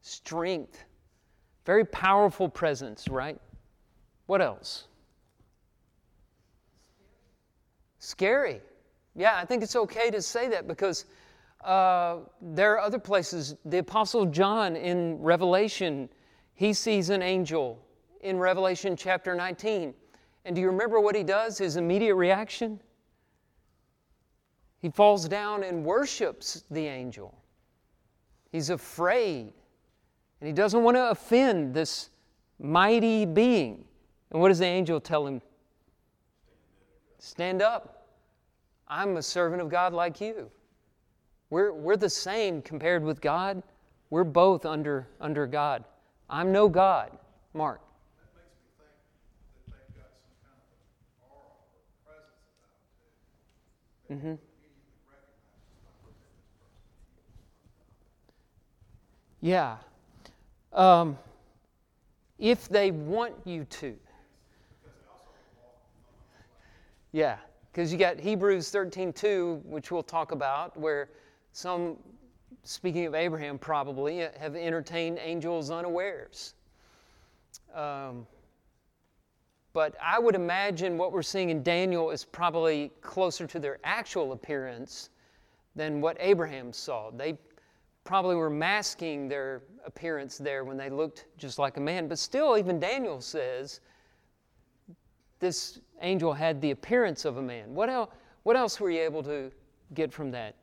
Strength. 0.02 0.84
Very 1.64 1.84
powerful 1.84 2.48
presence, 2.48 3.08
right? 3.08 3.40
What 4.26 4.40
else? 4.40 4.87
Scary. 7.98 8.60
Yeah, 9.16 9.37
I 9.37 9.44
think 9.44 9.62
it's 9.62 9.76
okay 9.76 10.10
to 10.10 10.20
say 10.20 10.48
that 10.48 10.68
because 10.68 11.06
uh, 11.64 12.18
there 12.40 12.72
are 12.74 12.81
other 12.81 12.98
places. 12.98 13.57
The 13.64 13.79
Apostle 13.79 14.27
John 14.27 14.77
in 14.77 15.18
Revelation, 15.20 16.09
he 16.55 16.72
sees 16.72 17.11
an 17.11 17.22
angel 17.22 17.85
in 18.20 18.38
Revelation 18.38 18.96
chapter 18.96 19.35
19. 19.35 19.94
And 20.44 20.55
do 20.55 20.61
you 20.61 20.68
remember 20.68 21.00
what 21.00 21.14
he 21.14 21.22
does? 21.22 21.59
His 21.59 21.77
immediate 21.77 22.16
reaction? 22.16 22.81
He 24.81 24.90
falls 24.90 25.27
down 25.27 25.62
and 25.62 25.85
worships 25.85 26.64
the 26.70 26.87
angel. 26.87 27.35
He's 28.53 28.68
afraid. 28.68 29.53
And 30.40 30.46
he 30.46 30.53
doesn't 30.53 30.83
want 30.83 30.96
to 30.98 31.11
offend 31.11 31.72
this 31.72 32.11
mighty 32.59 33.24
being. 33.24 33.87
And 34.31 34.42
what 34.42 34.48
does 34.48 34.59
the 34.59 34.66
angel 34.66 35.00
tell 35.00 35.27
him? 35.27 35.40
Stand 37.18 37.62
up. 37.62 38.09
I'm 38.87 39.16
a 39.16 39.22
servant 39.22 39.62
of 39.62 39.70
God 39.70 39.94
like 39.94 40.20
you. 40.20 40.50
We're, 41.50 41.72
we're 41.72 41.96
the 41.96 42.11
same 42.11 42.62
compared 42.62 43.04
with 43.04 43.20
God. 43.20 43.62
We're 44.11 44.24
both 44.24 44.66
under, 44.66 45.09
under 45.20 45.46
God. 45.46 45.85
I'm 46.28 46.52
no 46.52 46.68
God. 46.68 47.11
Mark. 47.52 47.80
Mm-hmm. 54.11 54.35
Yeah. 59.40 59.76
Um, 60.72 61.18
if 62.38 62.68
they 62.68 62.90
want 62.90 63.35
you 63.44 63.64
to. 63.64 63.96
Yeah, 67.12 67.37
because 67.70 67.92
you 67.92 67.98
got 67.98 68.18
Hebrews 68.18 68.72
13:2, 68.72 69.64
which 69.64 69.92
we'll 69.92 70.02
talk 70.02 70.33
about, 70.33 70.76
where 70.76 71.11
some, 71.54 71.96
speaking 72.64 73.06
of 73.06 73.14
Abraham, 73.14 73.58
probably 73.58 74.18
have 74.18 74.56
entertained 74.56 75.20
angels 75.22 75.70
unawares. 75.70 76.54
Um, 77.72 78.26
but 79.72 79.94
I 80.02 80.18
would 80.18 80.34
imagine 80.34 80.98
what 80.98 81.12
we're 81.12 81.22
seeing 81.22 81.50
in 81.50 81.62
Daniel 81.62 82.10
is 82.10 82.24
probably 82.24 82.90
closer 83.00 83.46
to 83.46 83.60
their 83.60 83.78
actual 83.84 84.32
appearance 84.32 85.10
than 85.76 86.00
what 86.00 86.16
Abraham 86.18 86.72
saw. 86.72 87.12
They 87.12 87.38
probably 88.02 88.34
were 88.34 88.50
masking 88.50 89.28
their 89.28 89.62
appearance 89.86 90.38
there 90.38 90.64
when 90.64 90.76
they 90.76 90.90
looked 90.90 91.26
just 91.38 91.60
like 91.60 91.76
a 91.76 91.80
man. 91.80 92.08
But 92.08 92.18
still, 92.18 92.58
even 92.58 92.80
Daniel 92.80 93.20
says 93.20 93.78
this 95.38 95.78
angel 96.00 96.32
had 96.32 96.60
the 96.60 96.72
appearance 96.72 97.24
of 97.24 97.36
a 97.36 97.42
man. 97.42 97.72
What, 97.74 97.88
el- 97.88 98.12
what 98.42 98.56
else 98.56 98.80
were 98.80 98.90
you 98.90 99.02
able 99.02 99.22
to 99.22 99.52
get 99.94 100.12
from 100.12 100.32
that? 100.32 100.56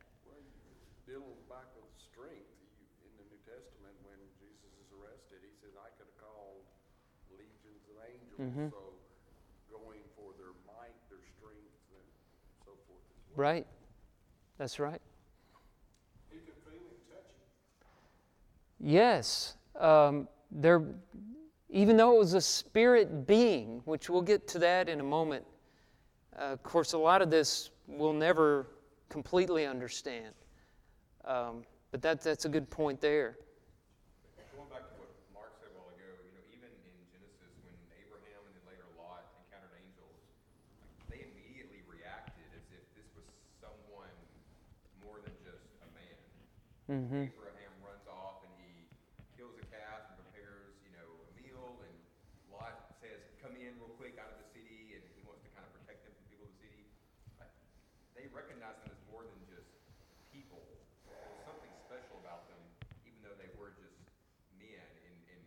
Mm-hmm. 8.42 8.70
So 8.70 8.78
going 9.72 10.00
for 10.16 10.34
their 10.38 10.54
might, 10.66 10.96
their 11.10 11.20
strength, 11.38 11.70
and 11.94 12.06
so 12.66 12.72
forth. 12.88 13.00
Well. 13.36 13.46
Right. 13.46 13.68
That's 14.58 14.80
right. 14.80 15.02
Could 16.32 16.40
feel 16.66 16.74
him 16.74 16.98
touching. 17.10 18.92
Yes. 18.92 19.56
Um, 19.80 20.28
there, 20.52 20.84
even 21.70 21.98
though 21.98 22.16
it 22.16 22.20
was 22.20 22.34
a 22.34 22.42
spirit 22.42 23.28
being, 23.28 23.82
which 23.86 24.10
we'll 24.10 24.22
get 24.22 24.48
to 24.50 24.60
that 24.60 24.90
in 24.90 25.00
a 25.00 25.04
moment. 25.04 25.46
Uh, 26.38 26.46
of 26.46 26.64
course, 26.64 26.94
a 26.94 26.98
lot 26.98 27.22
of 27.22 27.30
this 27.30 27.70
we'll 27.88 28.14
never 28.14 28.68
completely 29.10 29.66
understand. 29.66 30.34
Um, 31.26 31.64
but 31.92 32.02
that, 32.02 32.22
that's 32.22 32.46
a 32.46 32.50
good 32.50 32.70
point 32.70 33.02
there. 33.02 33.38
Mm-hmm. 46.92 47.32
Abraham 47.32 47.72
runs 47.88 48.04
off 48.12 48.44
and 48.44 48.52
he 48.60 48.84
kills 49.40 49.56
a 49.56 49.64
calf 49.72 50.12
and 50.12 50.20
prepares, 50.28 50.76
you 50.84 50.92
know, 50.92 51.08
a 51.08 51.30
meal. 51.40 51.80
And 51.88 51.96
Lot 52.52 53.00
says, 53.00 53.24
"Come 53.40 53.56
in 53.56 53.72
real 53.80 53.96
quick 53.96 54.20
out 54.20 54.28
of 54.36 54.44
the 54.44 54.50
city," 54.52 55.00
and 55.00 55.04
he 55.16 55.24
wants 55.24 55.40
to 55.48 55.50
kind 55.56 55.64
of 55.64 55.72
protect 55.72 56.04
them 56.04 56.12
from 56.12 56.28
people 56.28 56.52
of 56.52 56.54
the 56.60 56.68
city. 56.68 56.84
They 58.12 58.28
recognize 58.36 58.76
them 58.84 58.92
as 58.92 59.00
more 59.08 59.24
than 59.24 59.40
just 59.48 59.72
people. 60.36 60.60
There's 61.08 61.48
something 61.48 61.72
special 61.88 62.20
about 62.20 62.52
them, 62.52 62.60
even 63.08 63.24
though 63.24 63.40
they 63.40 63.48
were 63.56 63.72
just 63.80 63.96
men 64.60 64.84
in, 65.08 65.16
in 65.32 65.40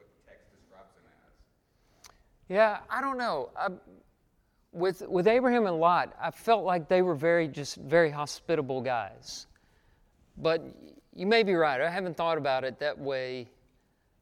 what 0.00 0.08
the 0.08 0.20
text 0.24 0.56
describes 0.56 0.96
them 0.96 1.04
as. 1.04 1.36
Yeah, 2.48 2.80
I 2.88 3.04
don't 3.04 3.20
know. 3.20 3.52
I, 3.52 3.76
with 4.72 5.04
with 5.04 5.28
Abraham 5.28 5.68
and 5.68 5.76
Lot, 5.76 6.16
I 6.16 6.32
felt 6.32 6.64
like 6.64 6.88
they 6.88 7.04
were 7.04 7.12
very 7.14 7.44
just 7.44 7.76
very 7.76 8.08
hospitable 8.08 8.80
guys. 8.80 9.51
But 10.42 10.62
you 11.14 11.26
may 11.26 11.44
be 11.44 11.54
right. 11.54 11.80
I 11.80 11.88
haven't 11.88 12.16
thought 12.16 12.36
about 12.36 12.64
it 12.64 12.80
that 12.80 12.98
way. 12.98 13.48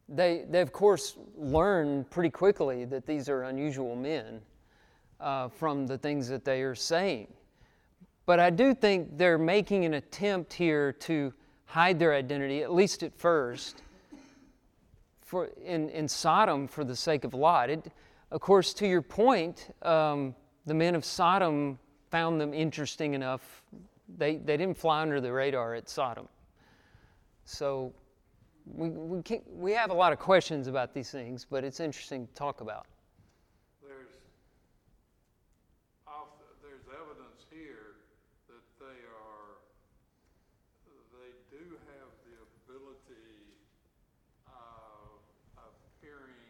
They, 0.07 0.45
they 0.49 0.61
of 0.61 0.71
course, 0.71 1.17
learn 1.35 2.05
pretty 2.05 2.31
quickly 2.31 2.85
that 2.85 3.07
these 3.07 3.29
are 3.31 3.45
unusual 3.45 3.97
men 3.97 4.43
uh, 5.19 5.49
from 5.49 5.87
the 5.87 5.97
things 5.97 6.29
that 6.29 6.45
they 6.45 6.61
are 6.61 6.75
saying. 6.75 7.29
But 8.27 8.39
I 8.39 8.51
do 8.51 8.75
think 8.75 9.17
they're 9.17 9.39
making 9.39 9.87
an 9.87 9.95
attempt 9.95 10.53
here 10.53 10.93
to 10.93 11.33
hide 11.65 11.99
their 11.99 12.13
identity, 12.15 12.63
at 12.63 12.73
least 12.73 13.03
at 13.03 13.15
first, 13.17 13.83
for, 15.23 15.49
in, 15.65 15.89
in 15.89 16.07
Sodom 16.07 16.69
for 16.69 16.85
the 16.85 16.97
sake 16.97 17.25
of 17.25 17.33
Lot. 17.33 17.71
It, 17.71 17.93
of 18.31 18.41
course, 18.41 18.75
to 18.75 18.87
your 18.87 19.03
point, 19.03 19.75
um, 19.83 20.35
the 20.67 20.75
men 20.75 20.95
of 20.95 21.05
Sodom 21.05 21.79
found 22.11 22.41
them 22.41 22.53
interesting 22.53 23.15
enough 23.15 23.63
they, 24.19 24.37
they 24.37 24.57
didn't 24.57 24.77
fly 24.77 25.03
under 25.03 25.21
the 25.21 25.33
radar 25.33 25.75
at 25.75 25.89
Sodom. 25.89 26.29
So 27.45 27.93
we, 28.67 28.89
we, 28.89 29.23
we 29.53 29.73
have 29.73 29.91
a 29.91 29.95
lot 29.95 30.13
of 30.13 30.19
questions 30.19 30.67
about 30.67 30.95
these 30.95 31.11
things, 31.11 31.47
but 31.49 31.65
it's 31.65 31.81
interesting 31.81 32.27
to 32.27 32.35
talk 32.35 32.61
about. 32.61 32.87
There's, 33.83 34.07
there's 36.63 36.87
evidence 36.95 37.45
here 37.51 37.97
that 38.49 38.63
they 38.79 39.01
are, 39.09 39.59
they 41.13 41.33
do 41.51 41.65
have 41.91 42.11
the 42.25 42.37
ability 42.71 43.57
of 44.47 45.73
appearing 45.99 46.47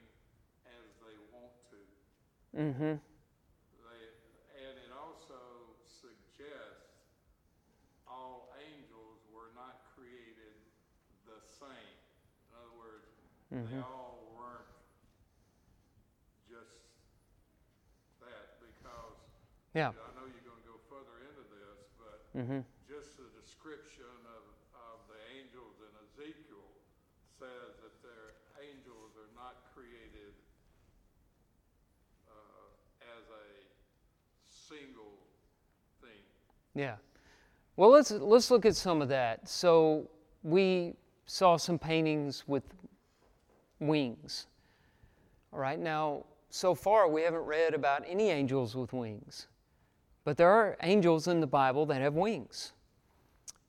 as 0.67 0.91
they 1.01 1.17
want 1.33 1.53
to. 1.71 1.79
Mm-hmm. 2.61 3.10
They 13.51 13.83
all 13.83 14.31
weren't 14.39 14.71
just 16.47 16.87
that 18.23 18.63
because 18.63 19.19
Yeah. 19.75 19.91
I 19.91 20.11
know 20.15 20.27
you're 20.31 20.47
gonna 20.47 20.63
go 20.67 20.79
further 20.87 21.19
into 21.27 21.43
this, 21.51 21.79
but 21.99 22.31
Mm-hmm. 22.39 22.63
just 22.87 23.19
the 23.19 23.27
description 23.35 24.07
of, 24.39 24.43
of 24.79 24.97
the 25.11 25.19
angels 25.35 25.83
in 25.83 25.91
Ezekiel 26.07 26.71
says 27.39 27.75
that 27.83 27.95
their 28.07 28.39
angels 28.63 29.19
are 29.19 29.33
not 29.35 29.75
created 29.75 30.31
uh, 32.31 32.71
as 33.19 33.25
a 33.35 33.47
single 34.47 35.19
thing. 36.01 36.23
Yeah. 36.75 36.97
Well, 37.77 37.91
let's 37.91 38.11
let's 38.11 38.51
look 38.51 38.67
at 38.67 38.77
some 38.77 39.03
of 39.03 39.09
that. 39.09 39.49
So 39.49 40.09
we 40.43 40.95
saw 41.27 41.57
some 41.57 41.79
paintings 41.79 42.45
with 42.47 42.63
wings. 43.81 44.47
All 45.53 45.59
right. 45.59 45.79
Now, 45.79 46.27
so 46.51 46.75
far 46.75 47.09
we 47.09 47.23
haven't 47.23 47.45
read 47.45 47.75
about 47.75 48.05
any 48.07 48.31
angels 48.31 48.77
with 48.77 48.93
wings, 48.93 49.47
but 50.25 50.37
there 50.37 50.51
are 50.51 50.77
angels 50.83 51.27
in 51.27 51.41
the 51.41 51.47
Bible 51.47 51.87
that 51.87 52.01
have 52.01 52.15
wings. 52.15 52.73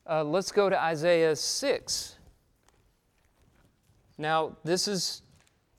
Uh, 0.10 0.24
let's 0.24 0.52
go 0.52 0.70
to 0.70 0.80
Isaiah 0.80 1.36
six. 1.36 2.18
Now, 4.18 4.58
this 4.64 4.88
is 4.88 5.24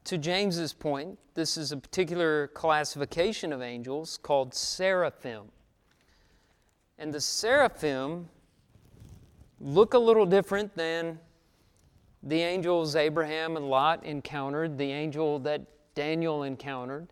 to 0.05 0.19
James's 0.19 0.73
point. 0.73 1.19
This 1.35 1.57
is 1.57 1.73
a 1.73 1.77
particular 1.77 2.49
classification 2.49 3.53
of 3.53 3.63
angels 3.63 4.19
called 4.23 4.55
seraphim. 4.55 5.45
And 6.99 7.13
the 7.13 7.21
seraphim 7.21 8.29
look 9.61 9.95
a 9.95 9.99
little 9.99 10.27
different 10.27 10.75
than 10.75 11.19
the 12.23 12.41
angels 12.41 12.95
Abraham 12.95 13.57
and 13.57 13.69
Lot 13.69 14.05
encountered, 14.05 14.79
the 14.79 14.91
angel 14.93 15.39
that 15.41 15.63
Daniel 15.95 16.45
encountered. 16.45 17.09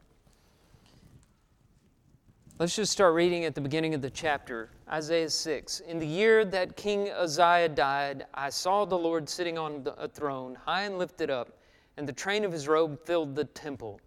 Let's 2.59 2.77
just 2.77 2.93
start 2.93 3.15
reading 3.15 3.45
at 3.47 3.55
the 3.55 3.61
beginning 3.61 3.95
of 3.95 4.03
the 4.03 4.11
chapter, 4.11 4.71
Isaiah 4.89 5.31
6. 5.31 5.81
In 5.81 5.99
the 5.99 6.07
year 6.07 6.45
that 6.45 6.77
King 6.77 7.11
Uzziah 7.11 7.71
died, 7.71 8.27
I 8.35 8.51
saw 8.51 8.85
the 8.85 8.99
Lord 8.99 9.29
sitting 9.29 9.57
on 9.57 9.87
a 9.97 10.07
throne, 10.07 10.55
high 10.55 10.83
and 10.83 10.99
lifted 10.99 11.31
up, 11.31 11.59
and 11.97 12.07
the 12.07 12.13
train 12.13 12.45
of 12.45 12.53
his 12.53 12.69
robe 12.69 13.05
filled 13.05 13.35
the 13.35 13.47
temple. 13.47 13.99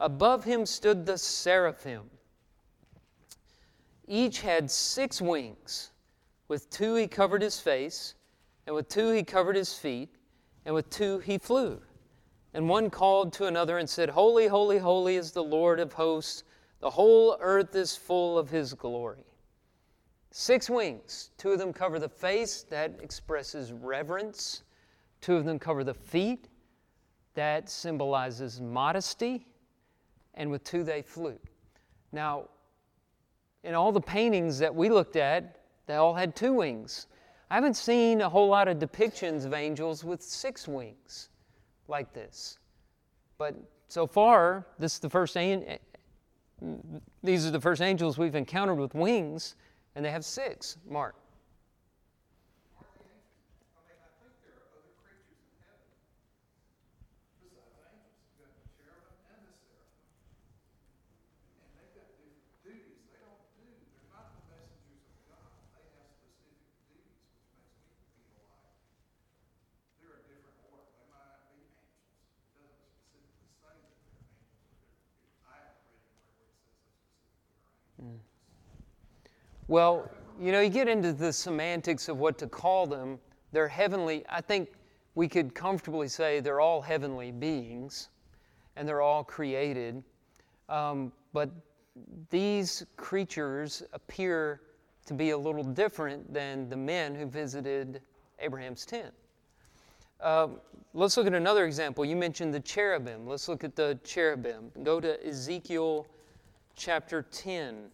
Above 0.00 0.44
him 0.44 0.66
stood 0.66 1.06
the 1.06 1.16
seraphim. 1.16 2.02
Each 4.06 4.42
had 4.42 4.70
six 4.70 5.20
wings. 5.20 5.90
With 6.48 6.68
two 6.68 6.94
he 6.94 7.08
covered 7.08 7.40
his 7.40 7.58
face, 7.58 8.14
and 8.66 8.76
with 8.76 8.88
two 8.88 9.12
he 9.12 9.22
covered 9.22 9.56
his 9.56 9.72
feet, 9.72 10.10
and 10.64 10.74
with 10.74 10.88
two 10.90 11.18
he 11.18 11.38
flew. 11.38 11.80
And 12.54 12.68
one 12.68 12.88
called 12.88 13.32
to 13.34 13.46
another 13.46 13.78
and 13.78 13.88
said, 13.88 14.08
Holy, 14.08 14.46
holy, 14.46 14.78
holy 14.78 15.16
is 15.16 15.32
the 15.32 15.42
Lord 15.42 15.80
of 15.80 15.92
hosts. 15.92 16.44
The 16.80 16.90
whole 16.90 17.36
earth 17.40 17.74
is 17.74 17.96
full 17.96 18.38
of 18.38 18.48
his 18.48 18.74
glory. 18.74 19.24
Six 20.30 20.68
wings. 20.68 21.30
Two 21.38 21.52
of 21.52 21.58
them 21.58 21.72
cover 21.72 21.98
the 21.98 22.08
face, 22.08 22.62
that 22.70 22.98
expresses 23.02 23.72
reverence. 23.72 24.62
Two 25.20 25.36
of 25.36 25.44
them 25.44 25.58
cover 25.58 25.84
the 25.84 25.94
feet, 25.94 26.48
that 27.34 27.68
symbolizes 27.68 28.60
modesty. 28.60 29.46
And 30.34 30.50
with 30.50 30.62
two 30.64 30.84
they 30.84 31.02
flew. 31.02 31.38
Now, 32.12 32.48
in 33.62 33.74
all 33.74 33.92
the 33.92 34.00
paintings 34.00 34.58
that 34.58 34.74
we 34.74 34.88
looked 34.88 35.16
at, 35.16 35.60
they 35.86 35.94
all 35.94 36.14
had 36.14 36.36
two 36.36 36.52
wings. 36.52 37.06
I 37.54 37.58
haven't 37.58 37.74
seen 37.76 38.20
a 38.20 38.28
whole 38.28 38.48
lot 38.48 38.66
of 38.66 38.78
depictions 38.80 39.44
of 39.44 39.54
angels 39.54 40.02
with 40.02 40.20
six 40.20 40.66
wings 40.66 41.28
like 41.86 42.12
this. 42.12 42.58
But 43.38 43.54
so 43.86 44.08
far, 44.08 44.66
this 44.80 44.94
is 44.94 44.98
the 44.98 45.08
first 45.08 45.36
an- 45.36 45.62
eh, 45.62 45.78
these 47.22 47.46
are 47.46 47.52
the 47.52 47.60
first 47.60 47.80
angels 47.80 48.18
we've 48.18 48.34
encountered 48.34 48.80
with 48.80 48.96
wings, 48.96 49.54
and 49.94 50.04
they 50.04 50.10
have 50.10 50.24
six. 50.24 50.78
Mark. 50.90 51.14
I 52.74 52.82
mean, 53.86 54.02
I 54.02 54.10
think 54.18 54.34
there 54.42 54.58
are 54.58 54.66
other 54.74 54.90
creatures 54.98 55.38
in 55.38 55.54
heaven 55.62 55.86
besides 57.38 57.86
angels. 57.86 58.18
You've 58.34 58.34
got 58.42 58.50
the 58.50 58.66
cherubim 58.82 59.14
and 59.30 59.46
the 59.46 59.54
seraphim. 59.62 60.02
And 61.62 61.70
they've 61.78 61.94
got 62.02 62.18
different 62.18 62.34
duties. 62.66 62.98
They 63.14 63.22
don't 63.22 63.46
do, 63.54 63.62
they're 63.94 64.10
not 64.10 64.42
the 64.42 64.42
messengers 64.50 65.06
of 65.06 65.22
God. 65.30 65.54
They 65.78 65.86
have 66.02 66.10
specific 66.18 66.66
duties, 66.90 67.14
which 67.30 67.78
makes 67.78 67.86
me 67.94 68.26
feel 68.26 68.42
like 68.50 68.74
they're 70.02 70.18
a 70.18 70.24
different 70.26 70.58
order. 70.66 70.82
They 70.98 71.06
might 71.14 71.30
not 71.30 71.46
be 71.46 71.62
angels. 71.62 71.94
It 72.42 72.58
doesn't 72.58 72.82
specifically 72.90 73.46
say 73.62 73.70
that 73.78 73.94
they're 73.94 74.10
angels. 74.10 74.10
but 74.42 74.66
they're- 74.74 74.98
I 75.44 75.56
haven't 75.62 75.86
read 75.86 76.02
anywhere 76.02 76.34
where 76.34 76.50
it 76.50 76.58
says 76.64 76.82
they 76.82 77.14
specifically 77.14 77.54
are 78.02 78.10
angels. 78.10 78.32
Well, 79.66 80.10
you 80.38 80.52
know, 80.52 80.60
you 80.60 80.68
get 80.68 80.88
into 80.88 81.12
the 81.12 81.32
semantics 81.32 82.08
of 82.08 82.18
what 82.18 82.36
to 82.38 82.46
call 82.46 82.86
them. 82.86 83.18
They're 83.52 83.68
heavenly, 83.68 84.24
I 84.28 84.42
think 84.42 84.72
we 85.14 85.26
could 85.26 85.54
comfortably 85.54 86.08
say 86.08 86.40
they're 86.40 86.60
all 86.60 86.82
heavenly 86.82 87.30
beings 87.30 88.08
and 88.76 88.86
they're 88.86 89.00
all 89.00 89.24
created. 89.24 90.02
Um, 90.68 91.12
but 91.32 91.50
these 92.30 92.84
creatures 92.96 93.82
appear 93.92 94.60
to 95.06 95.14
be 95.14 95.30
a 95.30 95.38
little 95.38 95.64
different 95.64 96.32
than 96.32 96.68
the 96.68 96.76
men 96.76 97.14
who 97.14 97.26
visited 97.26 98.02
Abraham's 98.40 98.84
tent. 98.84 99.14
Um, 100.20 100.60
let's 100.92 101.16
look 101.16 101.26
at 101.26 101.34
another 101.34 101.64
example. 101.64 102.04
You 102.04 102.16
mentioned 102.16 102.52
the 102.52 102.60
cherubim. 102.60 103.26
Let's 103.26 103.48
look 103.48 103.64
at 103.64 103.76
the 103.76 103.98
cherubim. 104.04 104.70
Go 104.82 105.00
to 105.00 105.26
Ezekiel 105.26 106.06
chapter 106.76 107.22
10. 107.30 107.90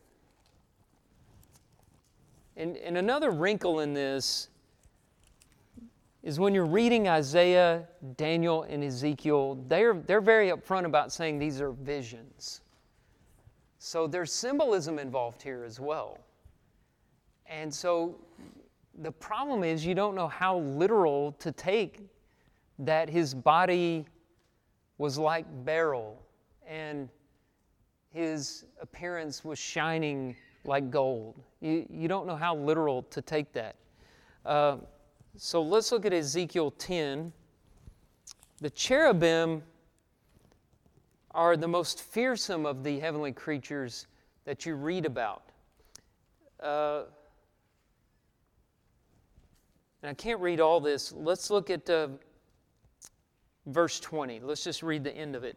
And, 2.61 2.77
and 2.77 2.99
another 2.99 3.31
wrinkle 3.31 3.81
in 3.81 3.95
this 3.95 4.49
is 6.23 6.39
when 6.39 6.53
you're 6.53 6.67
reading 6.67 7.09
Isaiah, 7.09 7.89
Daniel, 8.19 8.65
and 8.65 8.85
Ezekiel, 8.85 9.65
they're, 9.67 9.95
they're 9.95 10.21
very 10.21 10.51
upfront 10.51 10.85
about 10.85 11.11
saying 11.11 11.39
these 11.39 11.63
are 11.63 11.71
visions. 11.71 12.61
So 13.79 14.07
there's 14.07 14.31
symbolism 14.31 14.99
involved 14.99 15.41
here 15.41 15.65
as 15.65 15.81
well. 15.81 16.19
And 17.47 17.73
so 17.73 18.21
the 18.99 19.11
problem 19.11 19.65
is 19.65 19.87
you 19.87 19.95
don't 19.95 20.15
know 20.15 20.29
how 20.29 20.59
literal 20.59 21.33
to 21.39 21.53
take 21.53 22.01
that 22.79 23.09
his 23.09 23.33
body 23.33 24.05
was 24.99 25.17
like 25.17 25.47
beryl 25.65 26.23
and 26.67 27.09
his 28.13 28.67
appearance 28.83 29.47
was 29.47 29.59
shining 29.59 30.37
like 30.65 30.91
gold. 30.91 31.41
You, 31.61 31.87
you 31.91 32.09
don't 32.09 32.27
know 32.27 32.37
how 32.37 32.55
literal 32.57 33.03
to 33.05 33.23
take 33.23 33.53
that. 33.53 33.77
Uh, 34.45 34.77
so 35.37 35.63
let's 35.63 35.93
look 35.93 36.05
at 36.05 36.13
Ezekiel 36.13 36.73
10. 36.73 37.33
The 38.61 38.71
cherubim 38.71 39.63
are 41.33 41.57
the 41.57 41.69
most 41.69 42.03
fearsome 42.03 42.67
of 42.67 42.83
the 42.83 42.99
heavenly 42.99 43.33
creatures 43.33 44.07
that 44.45 44.67
you 44.67 44.75
read 44.75 45.07
about. 45.07 45.45
Uh, 46.61 47.03
and 50.03 50.11
I 50.11 50.15
can't 50.15 50.41
read 50.41 50.61
all 50.61 50.81
this. 50.81 51.13
Let's 51.13 51.51
look 51.51 51.71
at 51.71 51.89
uh, 51.89 52.09
verse 53.67 54.01
20. 54.01 54.41
Let's 54.41 54.65
just 54.65 54.83
read 54.83 55.05
the 55.05 55.15
end 55.15 55.37
of 55.37 55.45
it. 55.45 55.57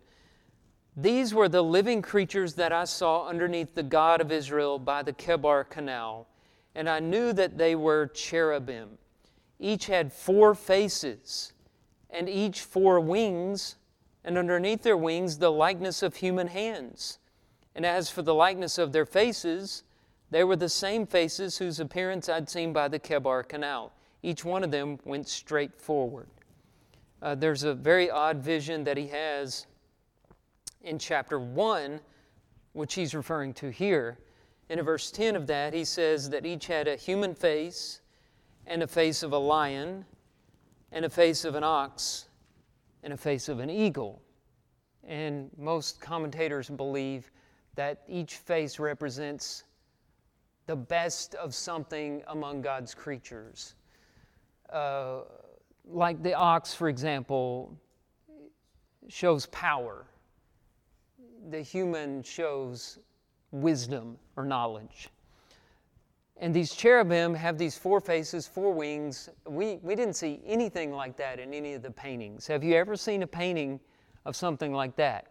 These 0.96 1.34
were 1.34 1.50
the 1.50 1.64
living 1.64 2.04
creatures 2.04 2.54
that 2.54 2.72
I 2.72 2.86
saw 2.86 3.28
underneath 3.28 3.74
the 3.74 3.84
God 3.84 4.22
of 4.22 4.32
Israel 4.32 4.78
by 4.78 5.02
the 5.02 5.14
Kebar 5.14 5.68
Canal, 5.68 6.28
and 6.76 6.88
I 6.88 7.00
knew 7.00 7.34
that 7.34 7.58
they 7.58 7.76
were 7.76 8.08
cherubim. 8.08 9.00
Each 9.60 9.88
had 9.88 10.14
four 10.14 10.54
faces, 10.54 11.54
and 12.12 12.30
each 12.30 12.62
four 12.62 13.00
wings, 13.00 13.78
and 14.24 14.38
underneath 14.38 14.84
their 14.84 14.98
wings 14.98 15.40
the 15.40 15.52
likeness 15.52 16.04
of 16.04 16.18
human 16.18 16.48
hands. 16.48 17.18
And 17.76 17.88
as 17.88 18.12
for 18.12 18.22
the 18.22 18.36
likeness 18.36 18.78
of 18.78 18.92
their 18.92 19.06
faces, 19.06 19.84
they 20.30 20.44
were 20.44 20.56
the 20.56 20.70
same 20.70 21.08
faces 21.08 21.58
whose 21.58 21.80
appearance 21.80 22.30
I'd 22.30 22.50
seen 22.50 22.72
by 22.72 22.88
the 22.88 23.00
Kebar 23.00 23.48
Canal. 23.48 23.92
Each 24.22 24.46
one 24.46 24.64
of 24.64 24.70
them 24.70 25.00
went 25.06 25.28
straight 25.28 25.74
forward. 25.76 26.28
Uh, 27.20 27.34
there's 27.34 27.64
a 27.64 27.74
very 27.74 28.12
odd 28.12 28.38
vision 28.38 28.84
that 28.84 28.98
he 28.98 29.08
has 29.08 29.66
in 30.84 31.00
chapter 31.00 31.40
1, 31.40 32.00
which 32.74 32.94
he's 32.94 33.16
referring 33.16 33.54
to 33.56 33.70
here. 33.70 34.20
In 34.70 34.82
verse 34.82 35.12
10 35.12 35.36
of 35.36 35.48
that, 35.48 35.74
he 35.74 35.86
says 35.86 36.30
that 36.30 36.46
each 36.46 36.68
had 36.68 36.88
a 36.88 36.96
human 36.96 37.34
face, 37.34 38.02
and 38.66 38.84
a 38.84 38.88
face 38.88 39.24
of 39.24 39.34
a 39.34 39.38
lion, 39.38 40.06
and 40.92 41.06
a 41.06 41.10
face 41.10 41.46
of 41.46 41.56
an 41.56 41.64
ox, 41.64 42.28
and 43.04 43.14
a 43.14 43.18
face 43.18 43.50
of 43.50 43.60
an 43.60 43.70
eagle. 43.70 44.22
And 45.04 45.50
most 45.58 46.00
commentators 46.00 46.70
believe 46.70 47.30
that 47.76 48.04
each 48.08 48.36
face 48.36 48.80
represents 48.80 49.64
the 50.66 50.76
best 50.76 51.36
of 51.36 51.54
something 51.54 52.24
among 52.28 52.62
God's 52.62 52.94
creatures. 52.94 53.76
Uh, 54.72 55.22
like 55.86 56.24
the 56.24 56.34
ox, 56.34 56.74
for 56.74 56.88
example, 56.88 57.78
shows 59.10 59.46
power, 59.48 60.06
the 61.50 61.62
human 61.62 62.24
shows 62.24 63.00
wisdom 63.52 64.18
or 64.36 64.46
knowledge. 64.46 65.10
And 66.38 66.54
these 66.54 66.74
cherubim 66.74 67.34
have 67.36 67.58
these 67.58 67.78
four 67.78 68.02
faces, 68.02 68.48
four 68.48 68.74
wings. 68.74 69.30
We, 69.48 69.78
we 69.84 69.96
didn't 69.96 70.16
see 70.16 70.42
anything 70.46 70.92
like 70.92 71.16
that 71.18 71.40
in 71.40 71.54
any 71.54 71.74
of 71.74 71.82
the 71.84 71.92
paintings. 71.92 72.48
Have 72.48 72.64
you 72.64 72.76
ever 72.76 72.96
seen 72.96 73.24
a 73.24 73.28
painting 73.28 73.80
of 74.26 74.36
something 74.36 74.74
like 74.74 74.96
that? 74.96 75.28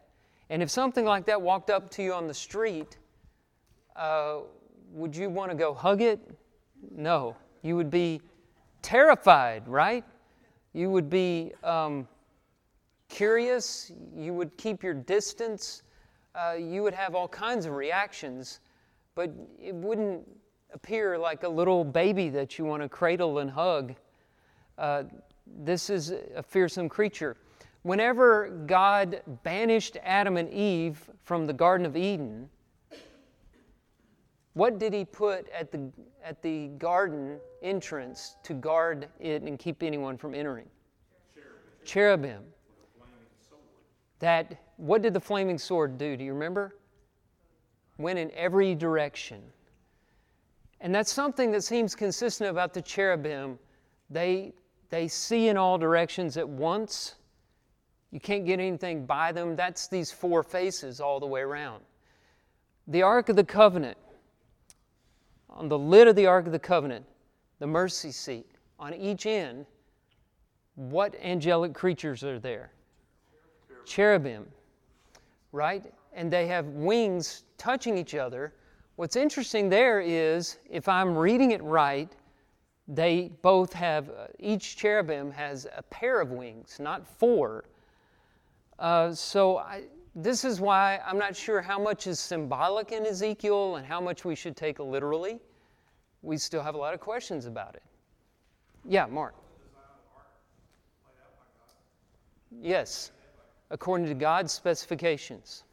And 0.49 0.63
if 0.63 0.71
something 0.71 1.05
like 1.05 1.27
that 1.27 1.41
walked 1.41 1.71
up 1.71 1.91
to 1.91 2.03
you 2.03 2.13
on 2.13 2.29
the 2.29 2.35
street, 2.35 2.99
uh, 3.97 4.41
would 4.93 5.17
you 5.17 5.29
want 5.29 5.51
to 5.51 5.57
go 5.57 5.75
hug 5.75 6.03
it? 6.03 6.21
No. 6.91 7.37
You 7.63 7.77
would 7.77 7.91
be 7.91 8.21
terrified, 8.81 9.67
right? 9.67 10.05
You 10.73 10.91
would 10.91 11.11
be 11.11 11.53
um, 11.65 12.07
curious. 13.09 13.93
You 14.15 14.35
would 14.35 14.57
keep 14.57 14.83
your 14.83 14.95
distance. 14.95 15.83
Uh, 16.35 16.57
you 16.59 16.83
would 16.83 16.95
have 16.95 17.15
all 17.15 17.29
kinds 17.29 17.67
of 17.67 17.75
reactions, 17.75 18.61
but 19.15 19.31
it 19.61 19.75
wouldn't 19.75 20.27
appear 20.73 21.19
like 21.19 21.43
a 21.43 21.49
little 21.49 21.85
baby 21.85 22.29
that 22.31 22.59
you 22.59 22.65
want 22.65 22.83
to 22.83 22.89
cradle 22.89 23.39
and 23.41 23.51
hug. 23.51 23.95
Uh, 24.79 25.05
this 25.47 25.91
is 25.91 26.15
a 26.35 26.43
fearsome 26.43 26.89
creature. 26.89 27.37
Whenever 27.83 28.49
God 28.67 29.23
banished 29.43 29.99
Adam 30.03 30.37
and 30.37 30.49
Eve 30.51 31.11
from 31.25 31.47
the 31.47 31.53
Garden 31.53 31.85
of 31.85 31.97
Eden, 31.97 32.49
what 34.55 34.79
did 34.79 34.93
he 34.93 35.05
put 35.05 35.49
at 35.51 35.71
the, 35.73 35.91
at 36.25 36.43
the 36.43 36.69
garden 36.79 37.39
entrance 37.63 38.37
to 38.43 38.55
guard 38.55 39.09
it 39.19 39.43
and 39.43 39.59
keep 39.59 39.83
anyone 39.83 40.17
from 40.17 40.35
entering? 40.35 40.67
Cherubim. 41.85 42.33
Cherubim. 42.33 42.43
That, 44.23 44.57
what 44.77 45.03
did 45.03 45.15
the 45.15 45.21
flaming 45.21 45.59
sword 45.59 45.99
do? 45.99 46.17
Do 46.17 46.23
you 46.23 46.33
remember? 46.33 46.77
Went 47.99 48.21
in 48.21 48.31
every 48.37 48.77
direction. 48.77 49.43
And 50.81 50.95
that's 50.95 51.13
something 51.13 51.51
that 51.51 51.65
seems 51.65 51.97
consistent 51.97 52.49
about 52.49 52.73
the 52.73 52.83
cherubim. 52.83 53.59
They, 54.11 54.53
they 54.91 55.09
see 55.09 55.49
in 55.49 55.57
all 55.57 55.77
directions 55.77 56.37
at 56.37 56.49
once. 56.49 57.17
You 58.13 58.21
can't 58.21 58.47
get 58.47 58.61
anything 58.61 59.07
by 59.07 59.33
them. 59.33 59.57
That's 59.57 59.89
these 59.89 60.13
four 60.13 60.45
faces 60.45 61.01
all 61.01 61.19
the 61.19 61.27
way 61.27 61.41
around. 61.41 61.83
The 62.87 63.03
Ark 63.03 63.29
of 63.29 63.35
the 63.35 63.43
Covenant, 63.43 63.99
on 65.51 65.69
the 65.69 65.79
lid 65.79 66.07
of 66.07 66.15
the 66.15 66.27
Ark 66.27 66.47
of 66.47 66.53
the 66.53 66.61
Covenant, 66.61 67.05
the 67.59 67.67
mercy 67.67 68.13
seat, 68.13 68.47
on 68.79 68.95
each 68.95 69.27
end, 69.27 69.67
what 70.77 71.17
angelic 71.21 71.75
creatures 71.75 72.23
are 72.23 72.39
there? 72.39 72.71
Cherubim, 73.85 74.47
right? 75.53 75.85
And 76.13 76.31
they 76.31 76.47
have 76.47 76.67
wings 76.67 77.45
touching 77.59 77.97
each 77.97 78.15
other. 78.15 78.53
What's 78.97 79.17
interesting 79.17 79.69
there 79.69 80.01
is, 80.01 80.59
if 80.71 80.89
I'm 80.89 81.17
reading 81.17 81.53
it 81.53 81.63
right, 81.63 82.11
they 82.89 83.31
both 83.43 83.73
have, 83.73 84.09
uh, 84.11 84.27
each 84.39 84.77
cherubim 84.77 85.31
has 85.31 85.67
a 85.77 85.83
pair 85.83 86.21
of 86.21 86.31
wings, 86.31 86.79
not 86.81 87.07
four. 87.07 87.65
Uh, 88.79 89.13
so 89.13 89.59
I, 89.59 89.85
this 90.15 90.45
is 90.45 90.61
why 90.61 91.01
I'm 91.07 91.19
not 91.19 91.35
sure 91.35 91.63
how 91.63 91.79
much 91.79 92.07
is 92.07 92.21
symbolic 92.21 92.93
in 92.93 93.07
Ezekiel 93.07 93.77
and 93.77 93.87
how 93.87 94.01
much 94.01 94.25
we 94.25 94.35
should 94.35 94.57
take 94.57 94.79
literally. 94.79 95.41
We 96.23 96.37
still 96.37 96.63
have 96.63 96.75
a 96.75 96.79
lot 96.79 96.93
of 96.93 97.01
questions 97.01 97.47
about 97.47 97.75
it. 97.75 97.83
Yeah, 98.85 99.07
Mark. 99.07 99.35
Yes, 102.61 103.11
according 103.73 104.07
to 104.07 104.15
God's 104.15 104.53
specifications. 104.53 105.65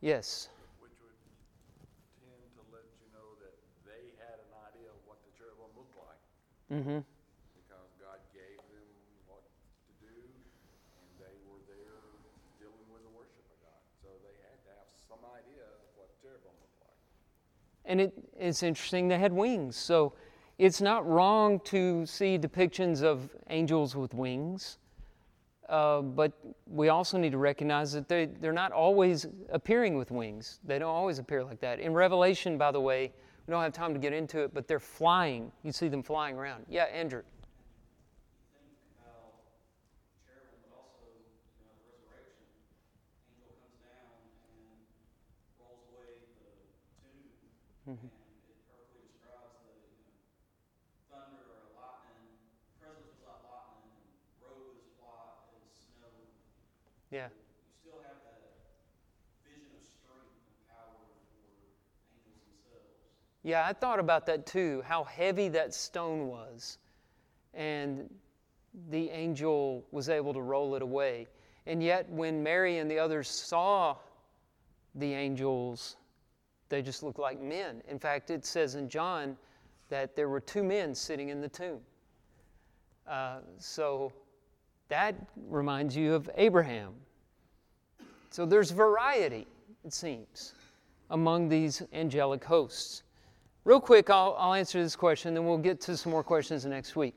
Yes. 0.00 0.48
Which 0.80 0.96
would 1.04 1.12
tend 2.24 2.40
to 2.56 2.62
let 2.72 2.88
you 2.98 3.06
know 3.12 3.36
that 3.44 3.52
they 3.84 4.16
had 4.16 4.40
an 4.40 4.52
idea 4.64 4.88
of 4.88 4.98
what 5.04 5.20
the 5.20 5.30
cherubim 5.36 5.68
looked 5.76 5.92
like. 6.00 6.24
Mm-hmm. 6.72 7.04
Because 7.52 7.92
God 8.00 8.18
gave 8.32 8.56
them 8.72 8.88
what 9.28 9.44
to 9.44 9.92
do, 10.08 10.16
and 10.16 11.06
they 11.20 11.36
were 11.52 11.60
there 11.68 12.00
dealing 12.56 12.88
with 12.88 13.04
the 13.04 13.12
worship 13.12 13.44
of 13.44 13.60
God. 13.60 13.80
So 14.00 14.08
they 14.24 14.34
had 14.48 14.56
to 14.66 14.72
have 14.72 14.88
some 15.04 15.20
idea 15.36 15.68
of 15.68 15.84
what 16.00 16.08
cherubim 16.24 16.56
looked 16.64 16.80
like. 16.80 16.96
And 17.84 18.08
it, 18.08 18.16
it's 18.40 18.64
interesting, 18.64 19.12
they 19.12 19.20
had 19.20 19.36
wings. 19.36 19.76
So 19.76 20.16
it's 20.56 20.80
not 20.80 21.06
wrong 21.06 21.60
to 21.68 22.08
see 22.08 22.40
depictions 22.40 23.04
of 23.04 23.28
angels 23.52 23.94
with 23.94 24.16
wings. 24.16 24.80
Uh, 25.72 26.02
but 26.02 26.32
we 26.66 26.90
also 26.90 27.16
need 27.16 27.32
to 27.32 27.38
recognize 27.38 27.92
that 27.92 28.06
they, 28.06 28.26
they're 28.26 28.52
not 28.52 28.72
always 28.72 29.26
appearing 29.48 29.96
with 29.96 30.10
wings. 30.10 30.60
They 30.64 30.78
don't 30.78 30.94
always 30.94 31.18
appear 31.18 31.42
like 31.42 31.60
that. 31.60 31.80
In 31.80 31.94
Revelation, 31.94 32.58
by 32.58 32.70
the 32.70 32.80
way, 32.80 33.10
we 33.46 33.52
don't 33.52 33.62
have 33.62 33.72
time 33.72 33.94
to 33.94 33.98
get 33.98 34.12
into 34.12 34.40
it, 34.40 34.52
but 34.52 34.68
they're 34.68 34.78
flying. 34.78 35.50
You 35.62 35.72
see 35.72 35.88
them 35.88 36.02
flying 36.02 36.36
around. 36.36 36.66
Yeah, 36.68 36.84
Andrew. 36.84 37.22
and 47.86 47.98
it 47.98 48.56
perfectly 48.70 49.02
describes 49.10 49.58
the 49.66 49.74
you 49.74 49.98
know, 50.06 50.14
thunder 51.10 51.42
or 51.50 51.66
lightning. 51.74 52.30
Presence 52.78 53.10
was 53.10 53.26
like 53.26 53.42
lightning, 53.50 53.90
and 53.90 54.06
road 54.38 54.78
was 54.78 54.86
white 55.02 55.50
as 55.58 55.66
snow. 55.98 56.14
Yeah. 57.12 57.26
You 57.26 57.30
still 57.78 58.00
have 58.04 58.16
that 58.24 58.40
vision 59.44 59.68
of 59.78 59.86
strength 59.86 60.32
and 60.48 60.56
power 60.72 60.96
for 60.96 61.20
angels 62.16 62.40
themselves. 62.48 62.88
Yeah, 63.42 63.66
I 63.66 63.74
thought 63.74 64.00
about 64.00 64.24
that 64.26 64.46
too, 64.46 64.82
how 64.86 65.04
heavy 65.04 65.48
that 65.50 65.74
stone 65.74 66.28
was. 66.28 66.78
And 67.52 68.08
the 68.88 69.10
angel 69.10 69.84
was 69.90 70.08
able 70.08 70.32
to 70.32 70.40
roll 70.40 70.74
it 70.74 70.80
away. 70.80 71.26
And 71.66 71.82
yet, 71.82 72.08
when 72.08 72.42
Mary 72.42 72.78
and 72.78 72.90
the 72.90 72.98
others 72.98 73.28
saw 73.28 73.96
the 74.94 75.12
angels, 75.12 75.96
they 76.70 76.80
just 76.80 77.02
looked 77.02 77.18
like 77.18 77.40
men. 77.40 77.82
In 77.88 77.98
fact, 77.98 78.30
it 78.30 78.46
says 78.46 78.74
in 78.74 78.88
John 78.88 79.36
that 79.90 80.16
there 80.16 80.30
were 80.30 80.40
two 80.40 80.64
men 80.64 80.94
sitting 80.94 81.28
in 81.28 81.42
the 81.42 81.48
tomb. 81.48 81.80
Uh, 83.06 83.40
so 83.58 84.12
that 84.92 85.14
reminds 85.48 85.96
you 85.96 86.12
of 86.12 86.28
Abraham. 86.36 86.92
So 88.28 88.44
there's 88.44 88.70
variety, 88.70 89.46
it 89.86 89.94
seems, 89.94 90.52
among 91.08 91.48
these 91.48 91.82
angelic 91.94 92.44
hosts. 92.44 93.02
Real 93.64 93.80
quick, 93.80 94.10
I'll, 94.10 94.36
I'll 94.38 94.52
answer 94.52 94.82
this 94.82 94.94
question, 94.94 95.32
then 95.32 95.46
we'll 95.46 95.56
get 95.56 95.80
to 95.82 95.96
some 95.96 96.12
more 96.12 96.22
questions 96.22 96.66
next 96.66 96.94
week. 96.94 97.16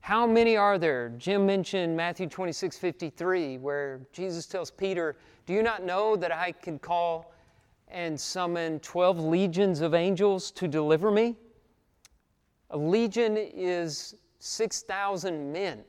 How 0.00 0.26
many 0.26 0.56
are 0.56 0.78
there? 0.78 1.10
Jim 1.16 1.46
mentioned 1.46 1.96
Matthew 1.96 2.26
26 2.26 2.76
53, 2.76 3.58
where 3.58 4.00
Jesus 4.12 4.46
tells 4.46 4.72
Peter, 4.72 5.14
Do 5.46 5.52
you 5.52 5.62
not 5.62 5.84
know 5.84 6.16
that 6.16 6.32
I 6.32 6.50
can 6.50 6.76
call 6.80 7.32
and 7.86 8.18
summon 8.18 8.80
12 8.80 9.20
legions 9.20 9.80
of 9.80 9.94
angels 9.94 10.50
to 10.52 10.66
deliver 10.66 11.12
me? 11.12 11.36
A 12.70 12.76
legion 12.76 13.36
is 13.36 14.16
6,000 14.40 15.52
men. 15.52 15.84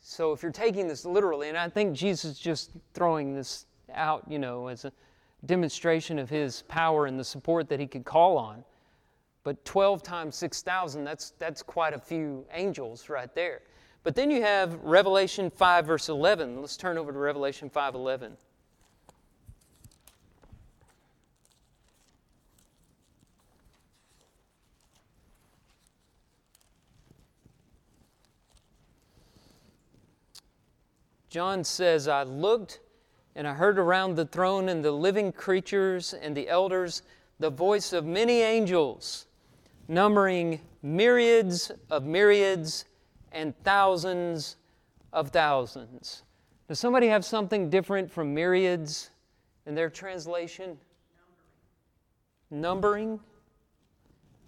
So 0.00 0.32
if 0.32 0.42
you're 0.42 0.52
taking 0.52 0.88
this 0.88 1.04
literally, 1.04 1.48
and 1.48 1.58
I 1.58 1.68
think 1.68 1.94
Jesus 1.94 2.32
is 2.32 2.38
just 2.38 2.70
throwing 2.94 3.34
this 3.34 3.66
out, 3.94 4.24
you 4.28 4.38
know, 4.38 4.68
as 4.68 4.84
a 4.84 4.92
demonstration 5.46 6.18
of 6.18 6.28
his 6.28 6.62
power 6.62 7.06
and 7.06 7.18
the 7.18 7.24
support 7.24 7.68
that 7.68 7.80
he 7.80 7.86
could 7.86 8.04
call 8.04 8.36
on. 8.36 8.64
But 9.42 9.64
12 9.64 10.02
times 10.02 10.36
6,000, 10.36 11.04
that's, 11.04 11.30
that's 11.38 11.62
quite 11.62 11.94
a 11.94 11.98
few 11.98 12.44
angels 12.52 13.08
right 13.08 13.34
there. 13.34 13.62
But 14.02 14.14
then 14.14 14.30
you 14.30 14.42
have 14.42 14.78
Revelation 14.82 15.50
5, 15.50 15.86
verse 15.86 16.08
11. 16.08 16.60
Let's 16.60 16.76
turn 16.76 16.98
over 16.98 17.12
to 17.12 17.18
Revelation 17.18 17.68
5, 17.68 17.94
11. 17.94 18.36
John 31.30 31.62
says, 31.62 32.08
I 32.08 32.24
looked 32.24 32.80
and 33.36 33.46
I 33.46 33.54
heard 33.54 33.78
around 33.78 34.16
the 34.16 34.26
throne 34.26 34.68
and 34.68 34.84
the 34.84 34.90
living 34.90 35.32
creatures 35.32 36.12
and 36.12 36.36
the 36.36 36.48
elders 36.48 37.02
the 37.38 37.50
voice 37.50 37.92
of 37.94 38.04
many 38.04 38.42
angels, 38.42 39.26
numbering 39.88 40.60
myriads 40.82 41.70
of 41.88 42.04
myriads 42.04 42.84
and 43.32 43.54
thousands 43.62 44.56
of 45.12 45.30
thousands. 45.30 46.24
Does 46.68 46.78
somebody 46.78 47.06
have 47.06 47.24
something 47.24 47.70
different 47.70 48.10
from 48.10 48.34
myriads 48.34 49.10
in 49.66 49.74
their 49.74 49.88
translation? 49.88 50.76
Numbering. 52.50 53.08
numbering? 53.08 53.20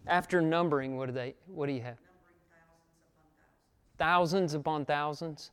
After 0.07 0.43
numbering, 0.43 0.97
what 0.97 1.07
do 1.07 1.13
they 1.13 1.35
what 1.47 1.67
do 1.67 1.73
you 1.73 1.81
have? 1.81 1.97
Numbering 1.97 2.35
thousands 3.95 4.55
upon 4.55 4.55
thousands. 4.55 4.55
Thousands 4.55 4.55
upon 4.55 4.85
thousands. 4.85 5.51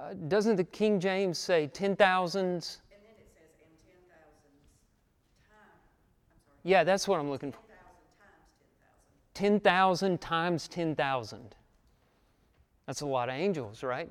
Uh, 0.00 0.12
doesn't 0.28 0.56
the 0.56 0.64
King 0.64 0.98
James 1.00 1.38
say 1.38 1.68
10,000s? 1.72 1.74
And 1.74 1.92
then 1.94 1.94
it 1.94 3.28
says, 3.32 3.50
and 3.60 3.70
ten 3.84 4.00
thousands 4.08 4.64
times, 5.48 6.60
Yeah, 6.64 6.84
that's 6.84 7.06
what 7.06 7.20
I'm 7.20 7.30
looking 7.30 7.52
for. 7.52 7.58
ten 9.34 9.60
thousand 9.60 10.20
times 10.20 10.68
ten 10.68 10.94
thousand. 10.94 11.38
times 11.40 11.48
10,000. 11.48 11.54
That's 12.86 13.00
a 13.00 13.06
lot 13.06 13.28
of 13.28 13.34
angels, 13.36 13.82
right? 13.82 14.08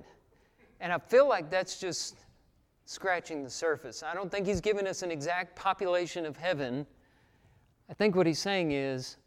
And 0.79 0.91
I 0.91 0.97
feel 0.97 1.27
like 1.29 1.49
that's 1.49 1.79
just 1.79 2.15
scratching 2.86 3.43
the 3.43 3.49
surface. 3.49 4.03
I 4.03 4.13
don't 4.13 4.31
think 4.31 4.45
he's 4.47 4.59
giving 4.61 4.88
us 4.88 5.03
an 5.03 5.11
exact 5.11 5.55
population 5.55 6.25
of 6.25 6.36
heaven. 6.38 6.86
I 7.89 7.93
think 7.93 8.15
what 8.15 8.25
he's 8.25 8.39
saying 8.39 8.71
is 8.71 9.17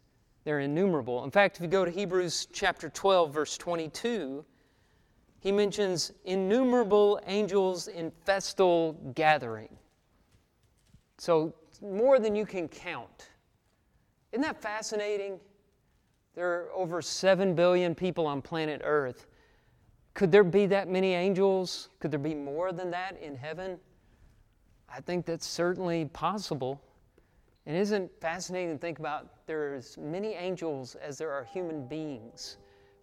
they're 0.43 0.59
innumerable. 0.59 1.23
In 1.23 1.31
fact, 1.31 1.55
if 1.57 1.61
you 1.61 1.67
go 1.67 1.85
to 1.85 1.91
Hebrews 1.91 2.47
chapter 2.51 2.89
12, 2.89 3.33
verse 3.33 3.57
22, 3.57 4.43
he 5.39 5.51
mentions 5.51 6.11
innumerable 6.25 7.19
angels 7.27 7.87
in 7.87 8.11
festal 8.25 8.93
gathering. 9.13 9.69
So, 11.17 11.53
more 11.81 12.19
than 12.19 12.35
you 12.35 12.45
can 12.45 12.67
count. 12.67 13.29
Isn't 14.31 14.41
that 14.41 14.61
fascinating? 14.61 15.39
There 16.35 16.51
are 16.51 16.71
over 16.73 17.01
7 17.01 17.55
billion 17.55 17.95
people 17.95 18.27
on 18.27 18.41
planet 18.41 18.81
Earth. 18.83 19.25
Could 20.13 20.31
there 20.31 20.43
be 20.43 20.65
that 20.67 20.87
many 20.87 21.13
angels? 21.13 21.89
Could 21.99 22.11
there 22.11 22.19
be 22.19 22.35
more 22.35 22.71
than 22.71 22.91
that 22.91 23.19
in 23.21 23.35
heaven? 23.35 23.79
I 24.89 25.01
think 25.01 25.25
that's 25.25 25.45
certainly 25.45 26.05
possible. 26.05 26.81
And 27.65 27.75
isn't 27.75 28.09
fascinating 28.21 28.73
to 28.73 28.77
think 28.79 28.99
about 28.99 29.45
there 29.45 29.71
are 29.71 29.75
as 29.75 29.97
many 29.97 30.33
angels 30.33 30.95
as 30.95 31.17
there 31.17 31.31
are 31.31 31.43
human 31.43 31.85
beings? 31.85 32.57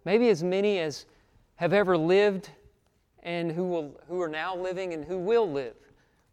Maybe 0.05 0.29
as 0.29 0.43
many 0.43 0.79
as 0.79 1.05
have 1.55 1.73
ever 1.73 1.97
lived 1.97 2.49
and 3.23 3.51
who, 3.51 3.65
will, 3.65 3.99
who 4.07 4.21
are 4.21 4.29
now 4.29 4.55
living 4.55 4.93
and 4.93 5.03
who 5.03 5.17
will 5.17 5.51
live. 5.51 5.75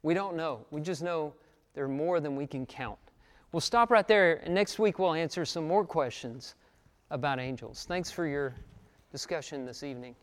We 0.03 0.15
don't 0.15 0.37
know. 0.37 0.67
We 0.71 0.81
just 0.81 1.03
know 1.03 1.35
there 1.75 1.85
are 1.85 1.89
more 1.89 2.21
than 2.21 2.37
we 2.37 2.47
can 2.47 2.67
count. 2.67 2.99
We'll 3.53 3.61
stop 3.61 3.91
right 3.91 4.07
there, 4.07 4.41
and 4.45 4.55
next 4.55 4.79
week 4.79 4.99
we'll 4.99 5.15
answer 5.15 5.45
some 5.45 5.67
more 5.67 5.85
questions 5.85 6.55
about 7.11 7.39
angels. 7.39 7.85
Thanks 7.87 8.11
for 8.11 8.27
your 8.27 8.55
discussion 9.11 9.65
this 9.67 9.83
evening. 9.83 10.15